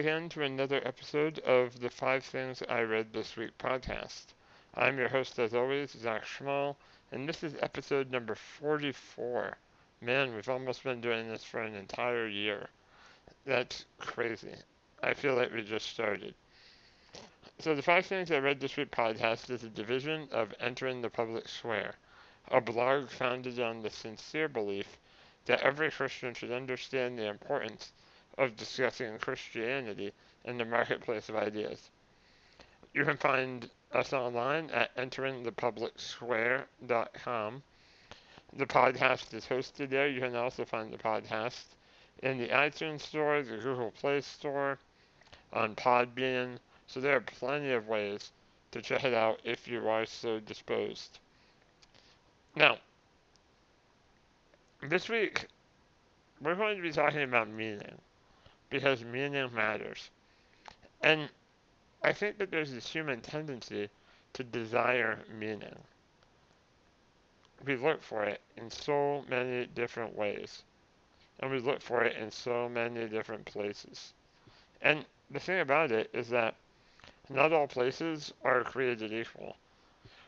again 0.00 0.30
to 0.30 0.42
another 0.42 0.80
episode 0.86 1.40
of 1.40 1.78
the 1.78 1.90
Five 1.90 2.24
Things 2.24 2.62
I 2.70 2.80
Read 2.80 3.12
This 3.12 3.36
Week 3.36 3.50
podcast. 3.58 4.28
I'm 4.74 4.96
your 4.96 5.10
host, 5.10 5.38
as 5.38 5.52
always, 5.52 5.90
Zach 5.90 6.24
Schmall, 6.24 6.76
and 7.12 7.28
this 7.28 7.44
is 7.44 7.54
episode 7.60 8.10
number 8.10 8.34
44. 8.34 9.58
Man, 10.00 10.34
we've 10.34 10.48
almost 10.48 10.84
been 10.84 11.02
doing 11.02 11.28
this 11.28 11.44
for 11.44 11.60
an 11.60 11.74
entire 11.74 12.26
year. 12.26 12.70
That's 13.44 13.84
crazy. 13.98 14.54
I 15.02 15.12
feel 15.12 15.34
like 15.34 15.52
we 15.52 15.62
just 15.62 15.90
started. 15.90 16.34
So, 17.58 17.74
the 17.74 17.82
Five 17.82 18.06
Things 18.06 18.30
I 18.30 18.38
Read 18.38 18.58
This 18.58 18.78
Week 18.78 18.90
podcast 18.90 19.50
is 19.50 19.64
a 19.64 19.68
division 19.68 20.28
of 20.32 20.54
Entering 20.60 21.02
the 21.02 21.10
Public 21.10 21.46
Square, 21.46 21.92
a 22.48 22.62
blog 22.62 23.10
founded 23.10 23.60
on 23.60 23.82
the 23.82 23.90
sincere 23.90 24.48
belief 24.48 24.96
that 25.44 25.60
every 25.60 25.90
Christian 25.90 26.32
should 26.32 26.52
understand 26.52 27.18
the 27.18 27.26
importance 27.26 27.92
of 28.40 28.56
discussing 28.56 29.16
Christianity 29.18 30.12
in 30.46 30.56
the 30.56 30.64
marketplace 30.64 31.28
of 31.28 31.36
ideas. 31.36 31.90
You 32.94 33.04
can 33.04 33.18
find 33.18 33.68
us 33.92 34.14
online 34.14 34.70
at 34.70 34.96
enteringthepublicsquare.com. 34.96 37.62
The 38.56 38.66
podcast 38.66 39.34
is 39.34 39.44
hosted 39.44 39.90
there. 39.90 40.08
You 40.08 40.20
can 40.20 40.34
also 40.34 40.64
find 40.64 40.90
the 40.90 40.96
podcast 40.96 41.64
in 42.22 42.38
the 42.38 42.48
iTunes 42.48 43.02
Store, 43.02 43.42
the 43.42 43.58
Google 43.58 43.92
Play 44.00 44.22
Store, 44.22 44.78
on 45.52 45.76
Podbean. 45.76 46.56
So 46.86 47.00
there 47.00 47.16
are 47.16 47.20
plenty 47.20 47.72
of 47.72 47.88
ways 47.88 48.32
to 48.72 48.80
check 48.80 49.04
it 49.04 49.12
out 49.12 49.40
if 49.44 49.68
you 49.68 49.86
are 49.86 50.06
so 50.06 50.40
disposed. 50.40 51.18
Now, 52.56 52.78
this 54.82 55.10
week, 55.10 55.46
we're 56.40 56.54
going 56.54 56.76
to 56.76 56.82
be 56.82 56.90
talking 56.90 57.22
about 57.22 57.50
meaning 57.50 58.00
because 58.70 59.04
meaning 59.04 59.52
matters. 59.52 60.10
And 61.02 61.28
I 62.02 62.12
think 62.12 62.38
that 62.38 62.50
there's 62.50 62.72
this 62.72 62.88
human 62.88 63.20
tendency 63.20 63.88
to 64.32 64.44
desire 64.44 65.18
meaning. 65.38 65.76
We 67.66 67.76
look 67.76 68.02
for 68.02 68.24
it 68.24 68.40
in 68.56 68.70
so 68.70 69.24
many 69.28 69.66
different 69.66 70.16
ways. 70.16 70.62
And 71.40 71.50
we 71.50 71.58
look 71.58 71.82
for 71.82 72.04
it 72.04 72.16
in 72.16 72.30
so 72.30 72.68
many 72.68 73.06
different 73.08 73.44
places. 73.44 74.12
And 74.82 75.04
the 75.30 75.40
thing 75.40 75.60
about 75.60 75.90
it 75.90 76.10
is 76.12 76.28
that 76.28 76.54
not 77.28 77.52
all 77.52 77.66
places 77.66 78.32
are 78.44 78.64
created 78.64 79.12
equal. 79.12 79.56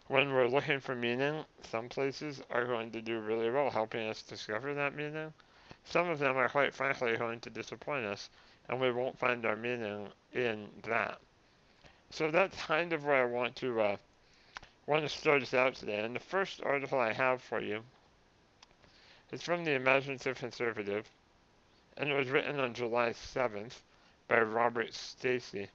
When 0.09 0.33
we're 0.33 0.49
looking 0.49 0.81
for 0.81 0.95
meaning, 0.95 1.45
some 1.71 1.89
places 1.89 2.43
are 2.51 2.67
going 2.67 2.91
to 2.93 3.01
do 3.01 3.21
really 3.21 3.51
well 3.51 3.71
helping 3.71 4.09
us 4.09 4.23
discover 4.23 4.75
that 4.75 4.95
meaning, 4.95 5.33
some 5.85 6.09
of 6.09 6.19
them 6.19 6.37
are 6.37 6.49
quite 6.49 6.75
frankly 6.75 7.17
going 7.17 7.41
to 7.41 7.51
disappoint 7.51 8.07
us, 8.07 8.31
and 8.69 8.81
we 8.81 8.91
won't 8.91 9.19
find 9.19 9.45
our 9.45 9.57
meaning 9.57 10.09
in 10.33 10.69
that. 10.85 11.19
So 12.11 12.31
that's 12.31 12.57
kind 12.63 12.93
of 12.93 13.05
where 13.05 13.23
I 13.23 13.27
want 13.27 13.57
to 13.57 13.81
uh, 13.81 13.97
want 14.87 15.03
to 15.03 15.09
start 15.09 15.43
us 15.43 15.55
out 15.55 15.75
today. 15.75 16.05
And 16.05 16.15
the 16.15 16.21
first 16.21 16.61
article 16.63 16.99
I 16.99 17.13
have 17.13 17.43
for 17.43 17.61
you 17.61 17.83
is 19.33 19.43
from 19.43 19.65
the 19.65 19.73
Imaginative 19.73 20.39
Conservative, 20.39 21.09
and 21.97 22.11
it 22.11 22.15
was 22.15 22.29
written 22.29 22.61
on 22.61 22.75
July 22.75 23.11
7th 23.11 23.81
by 24.29 24.41
Robert 24.41 24.93
Stacey, 24.95 25.69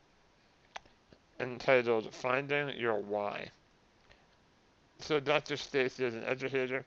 entitled 1.40 2.14
"Finding 2.14 2.70
Your 2.78 2.96
Why." 2.96 3.50
So 5.00 5.20
Dr. 5.20 5.58
Stacey 5.58 6.06
is 6.06 6.16
an 6.16 6.24
educator, 6.24 6.86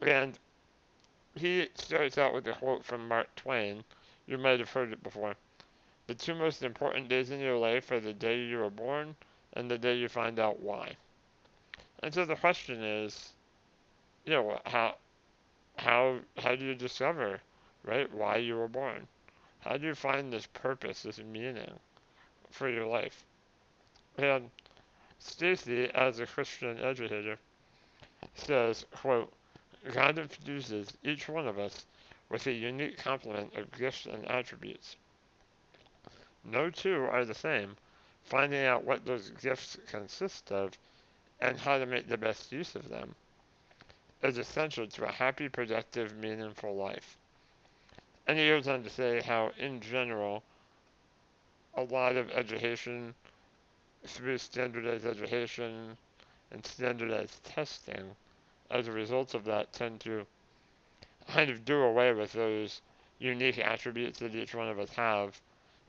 and 0.00 0.38
he 1.34 1.68
starts 1.74 2.18
out 2.18 2.34
with 2.34 2.46
a 2.46 2.52
quote 2.52 2.84
from 2.84 3.08
Mark 3.08 3.34
Twain. 3.36 3.84
You 4.26 4.38
might 4.38 4.60
have 4.60 4.70
heard 4.70 4.92
it 4.92 5.02
before. 5.02 5.34
The 6.06 6.14
two 6.14 6.34
most 6.34 6.62
important 6.62 7.08
days 7.08 7.30
in 7.30 7.40
your 7.40 7.56
life 7.56 7.90
are 7.90 8.00
the 8.00 8.12
day 8.12 8.40
you 8.40 8.58
were 8.58 8.70
born 8.70 9.16
and 9.54 9.70
the 9.70 9.78
day 9.78 9.96
you 9.96 10.08
find 10.08 10.38
out 10.38 10.60
why. 10.60 10.96
And 12.02 12.12
so 12.12 12.24
the 12.24 12.36
question 12.36 12.82
is, 12.82 13.32
you 14.24 14.32
know, 14.32 14.60
how 14.66 14.96
how 15.76 16.18
how 16.38 16.54
do 16.56 16.64
you 16.64 16.74
discover, 16.74 17.40
right, 17.84 18.12
why 18.12 18.36
you 18.36 18.56
were 18.56 18.68
born? 18.68 19.06
How 19.60 19.76
do 19.76 19.86
you 19.86 19.94
find 19.94 20.32
this 20.32 20.46
purpose, 20.46 21.02
this 21.02 21.18
meaning 21.18 21.78
for 22.50 22.68
your 22.68 22.86
life? 22.86 23.24
And 24.18 24.50
Stacey, 25.18 25.88
as 25.94 26.18
a 26.18 26.26
Christian 26.26 26.78
educator, 26.78 27.38
says, 28.34 28.84
quote, 28.90 29.32
God 29.90 30.18
infuses 30.18 30.92
each 31.02 31.28
one 31.28 31.48
of 31.48 31.58
us 31.58 31.86
with 32.28 32.46
a 32.46 32.52
unique 32.52 32.98
complement 32.98 33.54
of 33.56 33.70
gifts 33.72 34.06
and 34.06 34.24
attributes. 34.30 34.96
No 36.44 36.70
two 36.70 37.04
are 37.04 37.24
the 37.24 37.34
same. 37.34 37.76
Finding 38.24 38.64
out 38.64 38.84
what 38.84 39.04
those 39.04 39.30
gifts 39.30 39.76
consist 39.88 40.52
of 40.52 40.72
and 41.40 41.58
how 41.58 41.78
to 41.78 41.86
make 41.86 42.08
the 42.08 42.16
best 42.16 42.52
use 42.52 42.76
of 42.76 42.88
them 42.88 43.14
is 44.22 44.38
essential 44.38 44.86
to 44.86 45.04
a 45.04 45.12
happy, 45.12 45.48
productive, 45.48 46.16
meaningful 46.16 46.76
life. 46.76 47.18
And 48.26 48.38
he 48.38 48.48
goes 48.48 48.68
on 48.68 48.84
to 48.84 48.90
say 48.90 49.20
how, 49.20 49.50
in 49.58 49.80
general, 49.80 50.44
a 51.74 51.82
lot 51.82 52.16
of 52.16 52.30
education 52.30 53.14
through 54.06 54.38
standardized 54.38 55.06
education 55.06 55.96
and 56.52 56.64
standardized 56.64 57.42
testing 57.44 58.14
as 58.72 58.88
a 58.88 58.92
result 58.92 59.34
of 59.34 59.44
that, 59.44 59.70
tend 59.74 60.00
to 60.00 60.26
kind 61.28 61.50
of 61.50 61.64
do 61.64 61.82
away 61.82 62.12
with 62.14 62.32
those 62.32 62.80
unique 63.18 63.58
attributes 63.58 64.18
that 64.18 64.34
each 64.34 64.54
one 64.54 64.68
of 64.68 64.78
us 64.78 64.90
have 64.94 65.38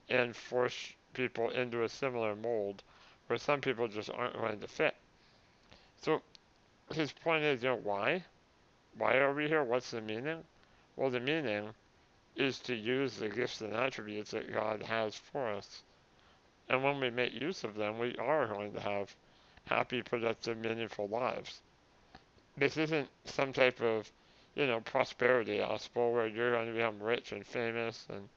and 0.09 0.35
force 0.35 0.93
people 1.13 1.49
into 1.49 1.83
a 1.83 1.89
similar 1.89 2.35
mold 2.35 2.83
where 3.27 3.39
some 3.39 3.61
people 3.61 3.87
just 3.87 4.09
aren't 4.09 4.35
going 4.35 4.59
to 4.59 4.67
fit. 4.67 4.95
So 6.01 6.21
his 6.93 7.13
point 7.13 7.45
is, 7.45 7.63
you 7.63 7.69
know, 7.69 7.77
why? 7.77 8.25
Why 8.97 9.15
are 9.15 9.33
we 9.33 9.47
here? 9.47 9.63
What's 9.63 9.91
the 9.91 10.01
meaning? 10.01 10.43
Well, 10.97 11.09
the 11.09 11.21
meaning 11.21 11.69
is 12.35 12.59
to 12.59 12.75
use 12.75 13.15
the 13.15 13.29
gifts 13.29 13.61
and 13.61 13.73
attributes 13.73 14.31
that 14.31 14.53
God 14.53 14.81
has 14.83 15.15
for 15.15 15.49
us. 15.49 15.83
And 16.67 16.83
when 16.83 16.99
we 16.99 17.09
make 17.09 17.33
use 17.33 17.63
of 17.63 17.75
them, 17.75 17.97
we 17.97 18.15
are 18.17 18.47
going 18.47 18.73
to 18.73 18.81
have 18.81 19.15
happy, 19.65 20.01
productive, 20.01 20.57
meaningful 20.57 21.07
lives 21.07 21.61
this 22.57 22.77
isn't 22.77 23.07
some 23.25 23.51
type 23.53 23.81
of, 23.81 24.11
you 24.55 24.67
know, 24.67 24.79
prosperity 24.81 25.57
gospel 25.57 26.13
where 26.13 26.27
you're 26.27 26.51
going 26.51 26.67
to 26.67 26.73
become 26.73 27.01
rich 27.01 27.31
and 27.31 27.45
famous 27.45 28.05
and 28.09 28.27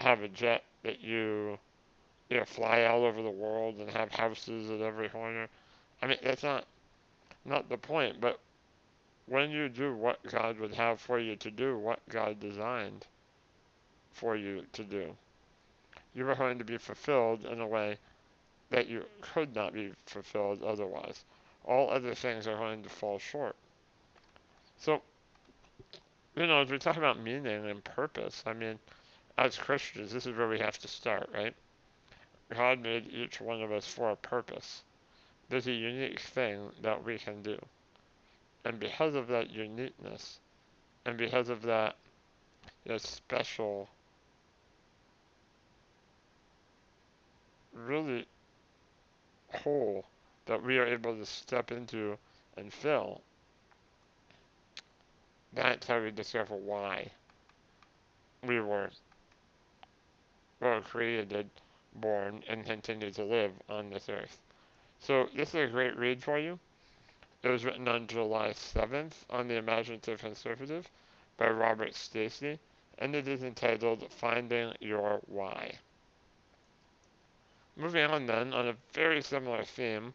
have 0.00 0.22
a 0.22 0.28
jet 0.28 0.64
that 0.82 1.00
you, 1.00 1.58
you 2.30 2.38
know, 2.38 2.44
fly 2.44 2.84
all 2.84 3.04
over 3.04 3.22
the 3.22 3.30
world 3.30 3.76
and 3.78 3.90
have 3.90 4.10
houses 4.12 4.70
at 4.70 4.80
every 4.80 5.08
corner. 5.08 5.48
I 6.02 6.06
mean, 6.06 6.18
that's 6.22 6.42
not 6.42 6.64
not 7.44 7.68
the 7.68 7.76
point. 7.76 8.20
But 8.20 8.40
when 9.26 9.50
you 9.50 9.68
do 9.68 9.94
what 9.94 10.22
God 10.24 10.58
would 10.58 10.74
have 10.74 11.00
for 11.00 11.18
you 11.18 11.36
to 11.36 11.50
do, 11.50 11.78
what 11.78 12.00
God 12.08 12.40
designed 12.40 13.06
for 14.12 14.36
you 14.36 14.64
to 14.72 14.82
do, 14.82 15.14
you 16.14 16.28
are 16.28 16.34
going 16.34 16.58
to 16.58 16.64
be 16.64 16.78
fulfilled 16.78 17.44
in 17.44 17.60
a 17.60 17.66
way 17.66 17.98
that 18.70 18.88
you 18.88 19.04
could 19.20 19.54
not 19.54 19.74
be 19.74 19.92
fulfilled 20.06 20.62
otherwise 20.62 21.24
all 21.66 21.90
other 21.90 22.14
things 22.14 22.46
are 22.46 22.56
going 22.56 22.82
to 22.82 22.88
fall 22.88 23.18
short. 23.18 23.56
So, 24.78 25.02
you 26.36 26.46
know, 26.46 26.60
as 26.60 26.70
we 26.70 26.78
talk 26.78 26.96
about 26.96 27.20
meaning 27.20 27.68
and 27.68 27.82
purpose, 27.82 28.42
I 28.46 28.52
mean, 28.52 28.78
as 29.36 29.56
Christians, 29.56 30.12
this 30.12 30.26
is 30.26 30.36
where 30.36 30.48
we 30.48 30.58
have 30.60 30.78
to 30.78 30.88
start, 30.88 31.28
right? 31.34 31.54
God 32.54 32.80
made 32.80 33.12
each 33.12 33.40
one 33.40 33.62
of 33.62 33.72
us 33.72 33.86
for 33.86 34.10
a 34.10 34.16
purpose. 34.16 34.82
There's 35.48 35.66
a 35.66 35.72
unique 35.72 36.20
thing 36.20 36.70
that 36.82 37.04
we 37.04 37.18
can 37.18 37.42
do. 37.42 37.58
And 38.64 38.78
because 38.78 39.14
of 39.14 39.28
that 39.28 39.50
uniqueness, 39.50 40.38
and 41.04 41.16
because 41.16 41.48
of 41.48 41.62
that 41.62 41.96
you 42.84 42.92
know, 42.92 42.98
special, 42.98 43.88
really 47.74 48.26
whole 49.52 50.04
that 50.46 50.62
we 50.62 50.78
are 50.78 50.86
able 50.86 51.14
to 51.16 51.26
step 51.26 51.70
into 51.70 52.16
and 52.56 52.72
fill, 52.72 53.20
that's 55.52 55.86
how 55.86 56.00
we 56.00 56.10
discover 56.10 56.54
why 56.54 57.10
we 58.44 58.60
were, 58.60 58.90
were 60.60 60.80
created, 60.82 61.50
born, 61.96 62.42
and 62.48 62.64
continue 62.64 63.10
to 63.10 63.24
live 63.24 63.52
on 63.68 63.90
this 63.90 64.08
earth. 64.08 64.38
So 65.00 65.28
this 65.34 65.50
is 65.50 65.68
a 65.68 65.72
great 65.72 65.96
read 65.96 66.22
for 66.22 66.38
you. 66.38 66.58
It 67.42 67.48
was 67.48 67.64
written 67.64 67.86
on 67.88 68.06
July 68.06 68.50
7th 68.50 69.12
on 69.30 69.48
the 69.48 69.56
Imaginative 69.56 70.20
Conservative 70.20 70.88
by 71.36 71.48
Robert 71.48 71.94
Stacey, 71.94 72.58
and 72.98 73.14
it 73.14 73.28
is 73.28 73.42
entitled 73.42 74.10
Finding 74.10 74.72
Your 74.80 75.20
Why. 75.26 75.78
Moving 77.76 78.04
on 78.04 78.26
then, 78.26 78.54
on 78.54 78.68
a 78.68 78.76
very 78.94 79.22
similar 79.22 79.62
theme, 79.64 80.14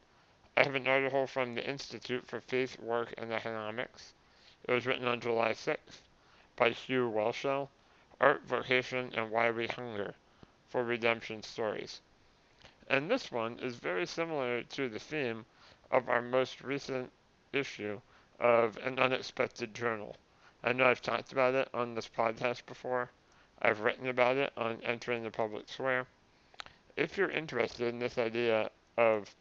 I 0.58 0.64
have 0.64 0.76
an 0.76 0.88
article 0.88 1.28
from 1.28 1.56
the 1.56 1.66
Institute 1.66 2.28
for 2.28 2.42
Faith, 2.42 2.78
Work, 2.80 3.14
and 3.18 3.32
Economics. 3.32 4.14
It 4.68 4.74
was 4.74 4.86
written 4.86 5.08
on 5.08 5.22
July 5.22 5.54
6th 5.54 6.02
by 6.58 6.72
Hugh 6.72 7.10
Whelchel, 7.10 7.70
Art, 8.20 8.44
Vocation, 8.46 9.14
and 9.16 9.32
Why 9.32 9.50
We 9.50 9.68
Hunger 9.68 10.14
for 10.70 10.84
redemption 10.84 11.42
stories. 11.42 12.02
And 12.88 13.10
this 13.10 13.32
one 13.32 13.60
is 13.60 13.76
very 13.76 14.06
similar 14.06 14.64
to 14.64 14.90
the 14.90 15.00
theme 15.00 15.46
of 15.90 16.10
our 16.10 16.22
most 16.22 16.62
recent 16.62 17.12
issue 17.54 18.02
of 18.40 18.78
An 18.78 19.00
Unexpected 19.00 19.74
Journal. 19.74 20.18
I 20.64 20.74
know 20.74 20.86
I've 20.86 21.02
talked 21.02 21.32
about 21.32 21.56
it 21.56 21.70
on 21.74 21.96
this 21.96 22.10
podcast 22.10 22.66
before. 22.66 23.10
I've 23.62 23.80
written 23.80 24.08
about 24.08 24.38
it 24.38 24.52
on 24.58 24.82
Entering 24.84 25.24
the 25.24 25.32
Public 25.32 25.70
Square. 25.70 26.08
If 26.98 27.18
you're 27.18 27.32
interested 27.32 27.88
in 27.88 28.00
this 28.00 28.18
idea 28.18 28.70
of 28.98 29.34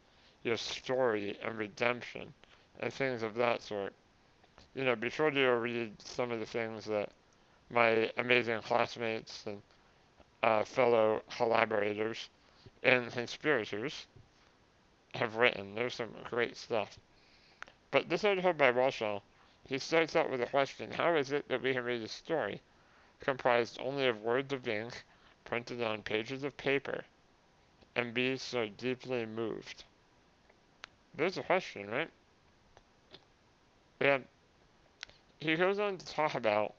your 0.43 0.57
story 0.57 1.37
and 1.43 1.57
redemption 1.57 2.33
and 2.79 2.91
things 2.93 3.23
of 3.23 3.35
that 3.35 3.61
sort, 3.61 3.93
you 4.73 4.83
know, 4.83 4.95
be 4.95 5.09
sure 5.09 5.29
to 5.29 5.47
read 5.49 5.93
some 6.01 6.31
of 6.31 6.39
the 6.39 6.45
things 6.45 6.85
that 6.85 7.09
my 7.69 8.11
amazing 8.17 8.61
classmates 8.61 9.43
and 9.45 9.61
uh, 10.43 10.63
fellow 10.63 11.21
collaborators 11.37 12.29
and 12.83 13.11
conspirators 13.11 14.07
have 15.13 15.35
written. 15.35 15.75
There's 15.75 15.95
some 15.95 16.09
great 16.29 16.57
stuff. 16.57 16.97
But 17.91 18.09
this 18.09 18.23
article 18.23 18.53
by 18.53 18.71
Whelchel, 18.71 19.21
he 19.67 19.77
starts 19.77 20.15
out 20.15 20.29
with 20.29 20.41
a 20.41 20.47
question 20.47 20.91
How 20.91 21.15
is 21.15 21.31
it 21.31 21.47
that 21.49 21.61
we 21.61 21.73
can 21.73 21.83
read 21.83 22.01
a 22.01 22.07
story 22.07 22.61
comprised 23.19 23.79
only 23.79 24.07
of 24.07 24.21
words 24.21 24.51
of 24.51 24.67
ink 24.67 25.03
printed 25.45 25.81
on 25.81 26.01
pages 26.01 26.43
of 26.43 26.57
paper 26.57 27.03
and 27.95 28.13
be 28.13 28.37
so 28.37 28.67
deeply 28.67 29.25
moved? 29.25 29.83
There's 31.15 31.37
a 31.37 31.43
question, 31.43 31.89
right? 31.89 32.09
And 33.99 34.25
he 35.39 35.55
goes 35.55 35.79
on 35.79 35.97
to 35.97 36.05
talk 36.05 36.35
about 36.35 36.73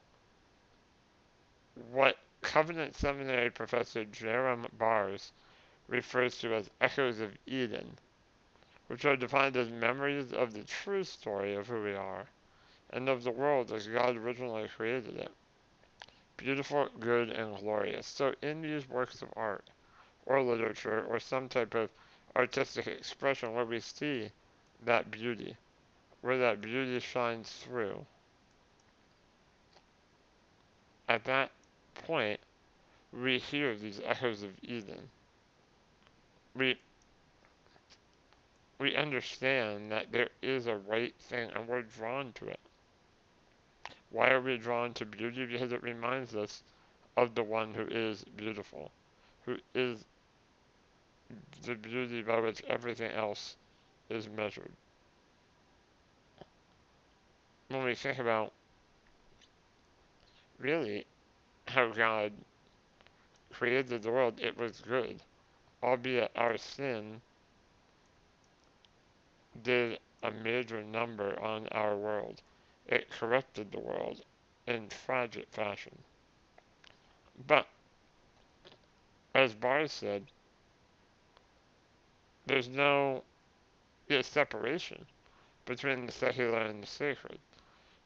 what 1.91 2.17
Covenant 2.41 2.97
Seminary 2.97 3.51
professor 3.51 4.05
Jerram 4.05 4.67
Barrs 4.79 5.33
refers 5.89 6.39
to 6.39 6.55
as 6.55 6.71
echoes 6.81 7.21
of 7.21 7.37
Eden, 7.47 7.99
which 8.89 9.05
are 9.05 9.17
defined 9.17 9.57
as 9.57 9.71
memories 9.71 10.33
of 10.33 10.53
the 10.53 10.65
true 10.65 11.05
story 11.05 11.55
of 11.55 11.69
who 11.69 11.83
we 11.83 11.95
are 11.95 12.27
and 12.91 13.09
of 13.09 13.23
the 13.23 13.31
world 13.31 13.73
as 13.73 13.87
God 13.87 14.17
originally 14.17 14.69
created 14.69 15.17
it. 15.17 15.31
Beautiful, 16.37 16.89
good, 16.99 17.31
and 17.31 17.57
glorious. 17.59 18.07
So, 18.07 18.35
in 18.43 18.63
these 18.63 18.89
works 18.89 19.23
of 19.23 19.29
art, 19.37 19.69
or 20.27 20.43
literature, 20.43 21.05
or 21.09 21.21
some 21.21 21.49
type 21.49 21.75
of 21.75 21.91
artistic 22.37 22.87
expression 22.87 23.55
where 23.55 23.65
we 23.65 23.81
see 23.81 24.31
that 24.85 25.11
beauty, 25.11 25.57
where 26.23 26.39
that 26.39 26.61
beauty 26.61 26.99
shines 27.01 27.51
through, 27.51 28.05
at 31.09 31.25
that 31.25 31.51
point, 32.07 32.41
we 33.13 33.39
hear 33.39 33.77
these 33.77 34.01
echoes 34.05 34.43
of 34.43 34.51
Eden. 34.63 35.11
We 36.55 36.77
we 38.79 38.97
understand 38.97 39.93
that 39.93 40.11
there 40.11 40.31
is 40.43 40.67
a 40.67 40.77
right 40.77 41.15
thing 41.21 41.51
and 41.55 41.69
we're 41.69 41.83
drawn 41.83 42.33
to 42.33 42.49
it. 42.49 42.61
Why 44.11 44.31
are 44.31 44.41
we 44.41 44.59
drawn 44.59 44.93
to 44.95 45.07
beauty? 45.07 45.47
Because 45.47 45.73
it 45.73 45.83
reminds 45.83 46.35
us 46.35 46.63
of 47.17 47.35
the 47.35 47.45
one 47.45 47.75
who 47.75 47.87
is 47.87 48.25
beautiful, 48.37 48.91
who 49.47 49.57
is 49.75 50.05
the 51.65 51.75
beauty 51.75 52.23
by 52.23 52.41
which 52.41 52.63
everything 52.69 53.11
else 53.13 53.57
is 54.09 54.29
measured. 54.29 54.73
When 57.69 57.85
we 57.85 57.95
think 57.95 58.19
about 58.19 58.53
really 60.59 61.07
how 61.69 61.89
God 61.89 62.33
created 63.53 64.03
the 64.03 64.11
world, 64.11 64.41
it 64.41 64.57
was 64.57 64.81
good, 64.81 65.21
albeit 65.83 66.31
our 66.37 66.59
sin 66.59 67.21
did 69.63 69.99
a 70.23 70.31
major 70.31 70.83
number 70.83 71.39
on 71.41 71.69
our 71.69 71.97
world. 71.97 72.43
It 72.87 73.11
corrupted 73.11 73.71
the 73.71 73.81
world 73.81 74.23
in 74.67 74.89
tragic 74.89 75.47
fashion. 75.51 75.97
But, 77.47 77.67
as 79.35 79.55
Barrs 79.55 79.93
said, 79.93 80.25
there's 82.47 82.69
no 82.69 83.25
separation 84.23 85.07
between 85.67 86.07
the 86.07 86.13
secular 86.13 86.61
and 86.61 86.83
the 86.83 86.87
sacred. 86.87 87.39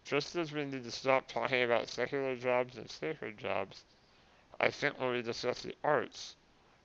Just 0.05 0.37
as 0.37 0.53
we 0.53 0.65
need 0.65 0.85
to 0.85 0.91
stop 0.91 1.29
talking 1.29 1.63
about 1.65 1.89
secular 1.89 2.37
jobs 2.37 2.77
and 2.77 2.91
sacred 2.91 3.39
jobs, 3.39 3.85
I 4.61 4.71
think 4.71 5.01
when 5.01 5.13
we 5.13 5.23
discuss 5.23 5.63
the 5.63 5.75
arts, 5.85 6.37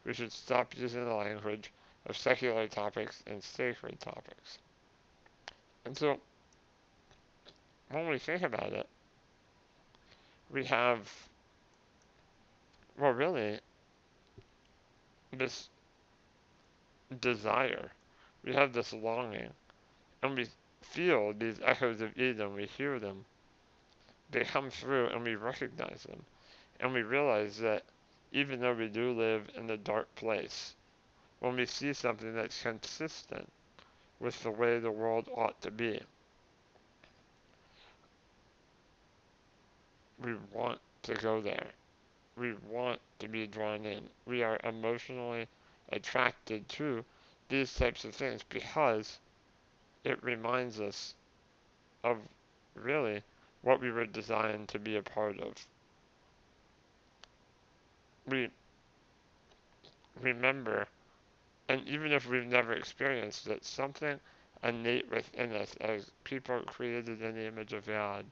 we 0.05 0.13
should 0.13 0.31
stop 0.31 0.77
using 0.77 1.05
the 1.05 1.13
language 1.13 1.71
of 2.07 2.17
secular 2.17 2.67
topics 2.67 3.23
and 3.27 3.43
sacred 3.43 3.99
topics. 3.99 4.59
And 5.85 5.97
so, 5.97 6.19
when 7.91 8.07
we 8.07 8.17
think 8.19 8.41
about 8.43 8.73
it, 8.73 8.87
we 10.51 10.65
have, 10.65 11.09
well, 12.97 13.11
really, 13.11 13.59
this 15.33 15.69
desire. 17.19 17.91
We 18.43 18.53
have 18.53 18.73
this 18.73 18.93
longing. 18.93 19.51
And 20.23 20.35
we 20.37 20.47
feel 20.81 21.33
these 21.33 21.59
echoes 21.63 22.01
of 22.01 22.17
Eden, 22.17 22.53
we 22.55 22.65
hear 22.65 22.99
them, 22.99 23.25
they 24.31 24.43
come 24.43 24.69
through 24.69 25.07
and 25.07 25.23
we 25.23 25.35
recognize 25.35 26.03
them. 26.03 26.23
And 26.79 26.93
we 26.93 27.01
realize 27.03 27.57
that 27.59 27.83
even 28.31 28.59
though 28.61 28.73
we 28.73 28.87
do 28.87 29.11
live 29.13 29.49
in 29.55 29.69
a 29.69 29.77
dark 29.77 30.13
place, 30.15 30.75
when 31.39 31.55
we 31.55 31.65
see 31.65 31.93
something 31.93 32.33
that's 32.33 32.61
consistent 32.61 33.51
with 34.19 34.41
the 34.43 34.51
way 34.51 34.79
the 34.79 34.91
world 34.91 35.29
ought 35.35 35.61
to 35.61 35.71
be, 35.71 36.01
we 40.23 40.33
want 40.53 40.79
to 41.03 41.13
go 41.15 41.41
there. 41.41 41.67
We 42.37 42.53
want 42.69 42.99
to 43.19 43.27
be 43.27 43.47
drawn 43.47 43.85
in. 43.85 44.01
We 44.25 44.43
are 44.43 44.59
emotionally 44.63 45.47
attracted 45.91 46.67
to 46.69 47.03
these 47.49 47.73
types 47.73 48.05
of 48.05 48.15
things 48.15 48.41
because 48.49 49.19
it 50.03 50.23
reminds 50.23 50.79
us 50.79 51.15
of 52.03 52.17
really 52.75 53.21
what 53.61 53.81
we 53.81 53.91
were 53.91 54.05
designed 54.05 54.67
to 54.69 54.79
be 54.79 54.95
a 54.95 55.01
part 55.01 55.39
of. 55.39 55.53
We 58.27 58.49
remember, 60.21 60.87
and 61.67 61.87
even 61.87 62.11
if 62.11 62.27
we've 62.27 62.45
never 62.45 62.73
experienced 62.73 63.47
it, 63.47 63.65
something 63.65 64.19
innate 64.63 65.09
within 65.11 65.53
us 65.53 65.75
as 65.81 66.11
people 66.23 66.61
created 66.65 67.21
in 67.21 67.35
the 67.35 67.47
image 67.47 67.73
of 67.73 67.87
God 67.87 68.25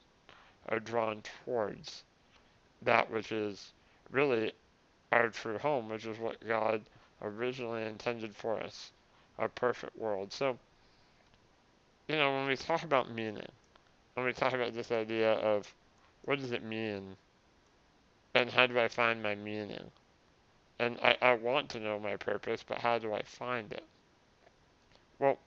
are 0.68 0.80
drawn 0.80 1.22
towards 1.44 2.04
that 2.82 3.10
which 3.10 3.32
is 3.32 3.72
really 4.10 4.52
our 5.12 5.28
true 5.28 5.58
home, 5.58 5.88
which 5.88 6.06
is 6.06 6.18
what 6.18 6.46
God 6.46 6.82
originally 7.22 7.84
intended 7.84 8.34
for 8.34 8.60
us, 8.60 8.92
a 9.38 9.48
perfect 9.48 9.96
world. 9.96 10.32
So, 10.32 10.58
you 12.08 12.16
know, 12.16 12.32
when 12.32 12.46
we 12.46 12.56
talk 12.56 12.82
about 12.82 13.10
meaning, 13.10 13.48
when 14.14 14.26
we 14.26 14.32
talk 14.32 14.52
about 14.52 14.74
this 14.74 14.90
idea 14.90 15.32
of 15.32 15.72
what 16.24 16.38
does 16.38 16.52
it 16.52 16.62
mean 16.62 17.16
and 18.34 18.50
how 18.50 18.66
do 18.66 18.78
I 18.78 18.88
find 18.88 19.22
my 19.22 19.34
meaning? 19.34 19.90
And 20.78 20.98
I, 21.02 21.16
I 21.20 21.34
want 21.34 21.68
to 21.70 21.80
know 21.80 21.98
my 21.98 22.16
purpose, 22.16 22.64
but 22.66 22.78
how 22.78 22.98
do 22.98 23.12
I 23.12 23.22
find 23.22 23.72
it? 23.72 23.84
Well, 25.18 25.38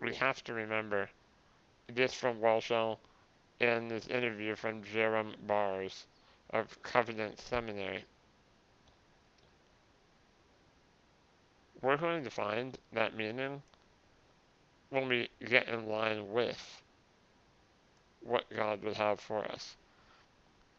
we 0.00 0.14
have 0.16 0.42
to 0.44 0.52
remember 0.52 1.08
this 1.86 2.12
from 2.12 2.40
Whelchel 2.40 2.98
and 3.60 3.90
this 3.90 4.08
interview 4.08 4.56
from 4.56 4.82
Jerram 4.82 5.34
Barrs 5.46 6.06
of 6.50 6.82
Covenant 6.82 7.40
Seminary. 7.40 8.04
We're 11.86 11.96
going 11.96 12.24
to 12.24 12.30
find 12.30 12.76
that 12.94 13.16
meaning 13.16 13.62
when 14.90 15.06
we 15.06 15.28
get 15.48 15.68
in 15.68 15.86
line 15.86 16.32
with 16.32 16.82
what 18.22 18.44
God 18.50 18.82
would 18.82 18.96
have 18.96 19.20
for 19.20 19.44
us. 19.44 19.76